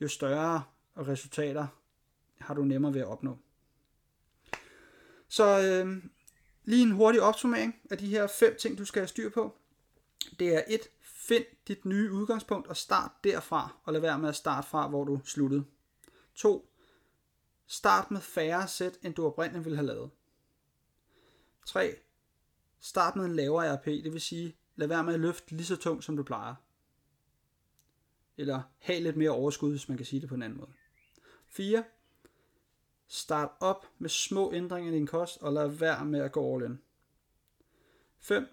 jo 0.00 0.08
større 0.08 0.62
resultater 0.96 1.66
har 2.38 2.54
du 2.54 2.64
nemmere 2.64 2.94
ved 2.94 3.00
at 3.00 3.06
opnå. 3.06 3.38
Så 5.28 5.44
øh, 5.44 6.02
lige 6.64 6.82
en 6.82 6.90
hurtig 6.90 7.22
opsummering 7.22 7.76
af 7.90 7.98
de 7.98 8.06
her 8.06 8.26
fem 8.26 8.56
ting, 8.60 8.78
du 8.78 8.84
skal 8.84 9.00
have 9.00 9.08
styr 9.08 9.30
på. 9.30 9.56
Det 10.38 10.54
er 10.54 10.62
et, 10.68 10.80
find 11.02 11.44
dit 11.68 11.84
nye 11.84 12.12
udgangspunkt 12.12 12.66
og 12.66 12.76
start 12.76 13.10
derfra, 13.24 13.76
og 13.84 13.92
lad 13.92 14.00
være 14.00 14.18
med 14.18 14.28
at 14.28 14.36
starte 14.36 14.68
fra, 14.68 14.88
hvor 14.88 15.04
du 15.04 15.20
sluttede. 15.24 15.64
2. 16.34 16.70
Start 17.66 18.10
med 18.10 18.20
færre 18.20 18.68
sæt, 18.68 18.98
end 19.02 19.14
du 19.14 19.26
oprindeligt 19.26 19.64
ville 19.64 19.76
have 19.76 19.86
lavet. 19.86 20.10
3. 21.66 21.96
Start 22.80 23.16
med 23.16 23.24
en 23.24 23.36
lavere 23.36 23.76
RP, 23.76 23.84
det 23.84 24.12
vil 24.12 24.20
sige, 24.20 24.56
lad 24.76 24.88
være 24.88 25.04
med 25.04 25.14
at 25.14 25.20
løfte 25.20 25.56
lige 25.56 25.66
så 25.66 25.76
tungt, 25.76 26.04
som 26.04 26.16
du 26.16 26.22
plejer. 26.22 26.54
Eller 28.36 28.62
have 28.78 29.00
lidt 29.00 29.16
mere 29.16 29.30
overskud, 29.30 29.70
hvis 29.70 29.88
man 29.88 29.96
kan 29.96 30.06
sige 30.06 30.20
det 30.20 30.28
på 30.28 30.34
en 30.34 30.42
anden 30.42 30.58
måde. 30.58 30.72
4. 31.56 31.84
Start 33.08 33.50
op 33.60 33.86
med 33.98 34.08
små 34.08 34.52
ændringer 34.52 34.92
i 34.92 34.94
din 34.94 35.06
kost, 35.06 35.42
og 35.42 35.52
lad 35.52 35.68
være 35.68 36.04
med 36.04 36.20
at 36.20 36.32
gå 36.32 36.54
all 36.54 36.64
in. 36.64 36.80
5. 38.20 38.46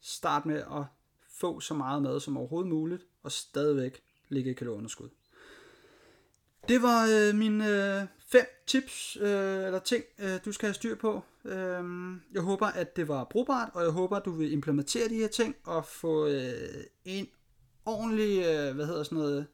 Start 0.00 0.46
med 0.46 0.56
at 0.56 0.84
få 1.28 1.60
så 1.60 1.74
meget 1.74 2.02
mad 2.02 2.20
som 2.20 2.36
overhovedet 2.36 2.68
muligt, 2.68 3.06
og 3.22 3.32
stadigvæk 3.32 4.02
ligge 4.28 4.50
i 4.50 4.54
kalorieunderskud. 4.54 5.08
Det 6.68 6.82
var 6.82 7.06
øh, 7.06 7.34
mine 7.34 7.68
øh, 7.68 8.06
fem 8.18 8.46
tips 8.66 9.16
øh, 9.16 9.64
eller 9.64 9.78
ting, 9.78 10.04
øh, 10.18 10.40
du 10.44 10.52
skal 10.52 10.66
have 10.66 10.74
styr 10.74 10.94
på. 10.94 11.22
Øh, 11.44 11.84
jeg 12.32 12.42
håber, 12.42 12.66
at 12.66 12.96
det 12.96 13.08
var 13.08 13.24
brugbart, 13.24 13.70
og 13.74 13.82
jeg 13.82 13.90
håber, 13.90 14.16
at 14.16 14.24
du 14.24 14.30
vil 14.30 14.52
implementere 14.52 15.08
de 15.08 15.14
her 15.14 15.28
ting 15.28 15.56
og 15.64 15.84
få 15.84 16.26
øh, 16.26 16.84
en 17.04 17.28
ordentlig, 17.84 18.38
øh, 18.38 18.74
hvad 18.74 18.86
hedder 18.86 19.02
sådan 19.02 19.18
noget, 19.18 19.46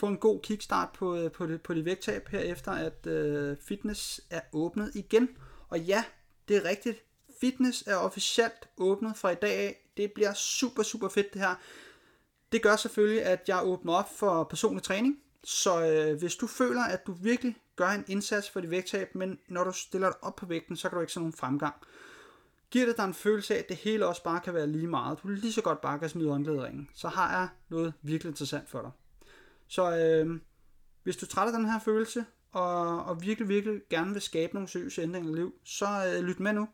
få 0.00 0.06
en 0.06 0.16
god 0.16 0.40
kickstart 0.40 0.88
på, 0.92 1.16
øh, 1.16 1.32
på, 1.32 1.46
det, 1.46 1.62
på 1.62 1.74
de 1.74 1.84
vægttab 1.84 2.28
her 2.28 2.38
efter, 2.38 2.72
at 2.72 3.06
øh, 3.06 3.56
fitness 3.60 4.20
er 4.30 4.40
åbnet 4.52 4.92
igen. 4.94 5.28
Og 5.68 5.80
ja, 5.80 6.04
det 6.48 6.56
er 6.56 6.64
rigtigt. 6.64 7.04
Fitness 7.40 7.84
er 7.86 7.96
officielt 7.96 8.68
åbnet 8.78 9.16
fra 9.16 9.30
i 9.30 9.34
dag 9.34 9.58
af 9.58 9.90
Det 9.96 10.12
bliver 10.12 10.32
super, 10.32 10.82
super 10.82 11.08
fedt 11.08 11.34
det 11.34 11.42
her. 11.42 11.54
Det 12.52 12.62
gør 12.62 12.76
selvfølgelig, 12.76 13.22
at 13.22 13.44
jeg 13.48 13.60
åbner 13.64 13.92
op 13.92 14.18
for 14.18 14.44
personlig 14.44 14.82
træning. 14.82 15.18
Så 15.44 15.86
øh, 15.86 16.18
hvis 16.18 16.36
du 16.36 16.46
føler, 16.46 16.82
at 16.82 17.06
du 17.06 17.12
virkelig 17.12 17.56
gør 17.76 17.88
en 17.88 18.04
indsats 18.08 18.50
for 18.50 18.60
dit 18.60 18.70
vægttab, 18.70 19.14
men 19.14 19.38
når 19.48 19.64
du 19.64 19.72
stiller 19.72 20.08
dig 20.08 20.24
op 20.24 20.36
på 20.36 20.46
vægten, 20.46 20.76
så 20.76 20.88
kan 20.88 20.96
du 20.96 21.00
ikke 21.00 21.12
se 21.12 21.18
nogen 21.18 21.32
fremgang. 21.32 21.74
Giver 22.70 22.86
det 22.86 22.96
dig 22.96 23.04
en 23.04 23.14
følelse 23.14 23.54
af, 23.54 23.58
at 23.58 23.68
det 23.68 23.76
hele 23.76 24.06
også 24.06 24.22
bare 24.22 24.40
kan 24.40 24.54
være 24.54 24.66
lige 24.66 24.86
meget, 24.86 25.18
du 25.22 25.28
lige 25.28 25.52
så 25.52 25.62
godt 25.62 25.80
bare 25.80 25.98
kan 25.98 26.08
smide 26.08 26.30
håndklæderingen, 26.30 26.88
så 26.94 27.08
har 27.08 27.38
jeg 27.38 27.48
noget 27.68 27.94
virkelig 28.02 28.30
interessant 28.30 28.68
for 28.68 28.80
dig. 28.80 28.90
Så 29.70 29.96
øh, 29.96 30.40
hvis 31.02 31.16
du 31.16 31.26
trætter 31.26 31.58
den 31.58 31.66
her 31.66 31.80
følelse, 31.80 32.24
og, 32.52 33.04
og 33.04 33.22
virkelig, 33.22 33.48
virkelig 33.48 33.80
gerne 33.90 34.12
vil 34.12 34.22
skabe 34.22 34.54
nogle 34.54 34.68
seriøse 34.68 35.02
ændringer 35.02 35.32
i 35.32 35.36
liv, 35.36 35.54
så 35.64 35.86
øh, 36.14 36.24
lyt 36.24 36.40
med 36.40 36.52
nu. 36.52 36.68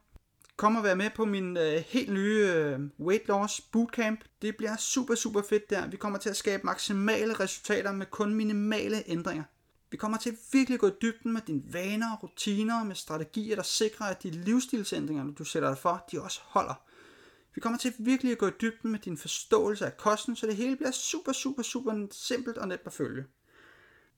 Kom 0.56 0.76
og 0.76 0.84
vær 0.84 0.94
med 0.94 1.10
på 1.16 1.24
min 1.24 1.56
øh, 1.56 1.84
helt 1.86 2.12
nye 2.12 2.52
øh, 2.54 2.80
Weight 3.00 3.28
Loss 3.28 3.60
Bootcamp. 3.60 4.24
Det 4.42 4.56
bliver 4.56 4.76
super, 4.76 5.14
super 5.14 5.42
fedt 5.42 5.70
der. 5.70 5.86
Vi 5.86 5.96
kommer 5.96 6.18
til 6.18 6.30
at 6.30 6.36
skabe 6.36 6.62
maksimale 6.66 7.34
resultater 7.34 7.92
med 7.92 8.06
kun 8.06 8.34
minimale 8.34 9.02
ændringer. 9.06 9.44
Vi 9.90 9.96
kommer 9.96 10.18
til 10.18 10.30
at 10.30 10.36
virkelig 10.52 10.80
gå 10.80 10.88
i 10.88 10.92
dybden 11.02 11.32
med 11.32 11.40
dine 11.46 11.62
vaner 11.72 12.12
og 12.12 12.22
rutiner, 12.22 12.84
med 12.84 12.94
strategier, 12.94 13.56
der 13.56 13.62
sikrer, 13.62 14.06
at 14.06 14.22
de 14.22 14.30
livsstilsændringer, 14.30 15.24
du 15.24 15.44
sætter 15.44 15.68
dig 15.68 15.78
for, 15.78 16.04
de 16.12 16.22
også 16.22 16.40
holder. 16.44 16.82
Vi 17.56 17.60
kommer 17.60 17.78
til 17.78 17.94
virkelig 17.98 18.32
at 18.32 18.38
gå 18.38 18.48
i 18.48 18.52
dybden 18.60 18.90
med 18.92 18.98
din 18.98 19.18
forståelse 19.18 19.86
af 19.86 19.96
kosten, 19.96 20.36
så 20.36 20.46
det 20.46 20.56
hele 20.56 20.76
bliver 20.76 20.90
super, 20.90 21.32
super, 21.32 21.62
super 21.62 22.06
simpelt 22.10 22.58
og 22.58 22.68
nemt 22.68 22.82
at 22.86 22.92
følge. 22.92 23.24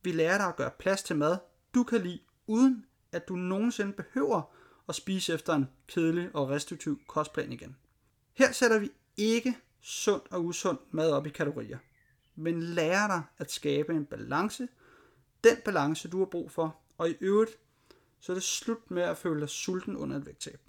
Vi 0.03 0.13
lærer 0.13 0.39
dig 0.39 0.47
at 0.47 0.57
gøre 0.57 0.71
plads 0.79 1.03
til 1.03 1.17
mad, 1.17 1.39
du 1.75 1.83
kan 1.83 2.01
lide, 2.01 2.21
uden 2.47 2.87
at 3.13 3.29
du 3.29 3.37
nogensinde 3.37 3.93
behøver 3.93 4.43
at 4.89 4.95
spise 4.95 5.35
efter 5.35 5.55
en 5.55 5.69
kedelig 5.87 6.31
og 6.35 6.49
restriktiv 6.49 7.01
kostplan 7.09 7.53
igen. 7.53 7.77
Her 8.35 8.53
sætter 8.53 8.79
vi 8.79 8.91
ikke 9.17 9.57
sund 9.81 10.23
og 10.31 10.45
usund 10.45 10.79
mad 10.91 11.11
op 11.11 11.27
i 11.27 11.31
kategorier, 11.31 11.79
men 12.37 12.63
lærer 12.63 13.07
dig 13.07 13.23
at 13.39 13.53
skabe 13.53 13.93
en 13.93 14.07
balance, 14.07 14.69
den 15.45 15.57
balance 15.65 16.09
du 16.09 16.19
har 16.19 16.27
brug 16.27 16.51
for, 16.51 16.77
og 16.99 17.11
i 17.11 17.17
øvrigt, 17.21 17.59
så 18.21 18.33
er 18.33 18.35
det 18.35 18.43
slut 18.43 18.91
med 18.91 19.03
at 19.03 19.17
føle 19.17 19.41
dig 19.41 19.49
sulten 19.49 19.97
under 19.97 20.17
et 20.17 20.27
vægttab. 20.27 20.61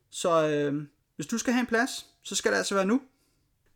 Så 0.10 0.48
øh, 0.48 0.84
hvis 1.16 1.28
du 1.28 1.38
skal 1.38 1.54
have 1.54 1.62
en 1.62 1.68
plads, 1.68 2.06
så 2.24 2.36
skal 2.36 2.52
det 2.52 2.58
altså 2.58 2.76
være 2.76 2.86
nu. 2.86 3.02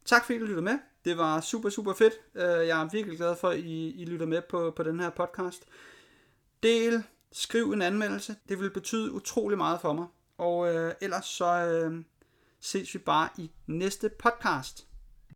Tak 0.06 0.26
fordi 0.26 0.40
du 0.40 0.46
lyttede 0.46 0.62
med. 0.62 0.80
Det 1.06 1.18
var 1.18 1.42
super, 1.42 1.70
super 1.70 1.94
fedt. 1.94 2.14
Øh, 2.36 2.68
jeg 2.68 2.82
er 2.82 2.90
virkelig 2.92 3.18
glad 3.18 3.36
for, 3.36 3.50
at 3.50 3.60
I, 3.60 4.02
I 4.02 4.06
lytter 4.06 4.26
med 4.26 4.42
på, 4.50 4.74
på 4.76 4.84
den 4.84 5.00
her 5.00 5.10
podcast. 5.10 5.66
Del, 6.64 7.04
skriv 7.32 7.72
en 7.72 7.82
anmeldelse. 7.82 8.36
Det 8.50 8.60
vil 8.60 8.70
betyde 8.70 9.12
utrolig 9.12 9.58
meget 9.58 9.82
for 9.82 9.94
mig. 9.94 10.08
Og 10.38 10.76
øh, 10.76 10.94
ellers 11.02 11.26
så 11.26 11.46
øh, 11.46 12.04
ses 12.60 12.94
vi 12.94 13.00
bare 13.00 13.30
i 13.38 13.52
næste 13.68 14.10
podcast. 14.10 14.88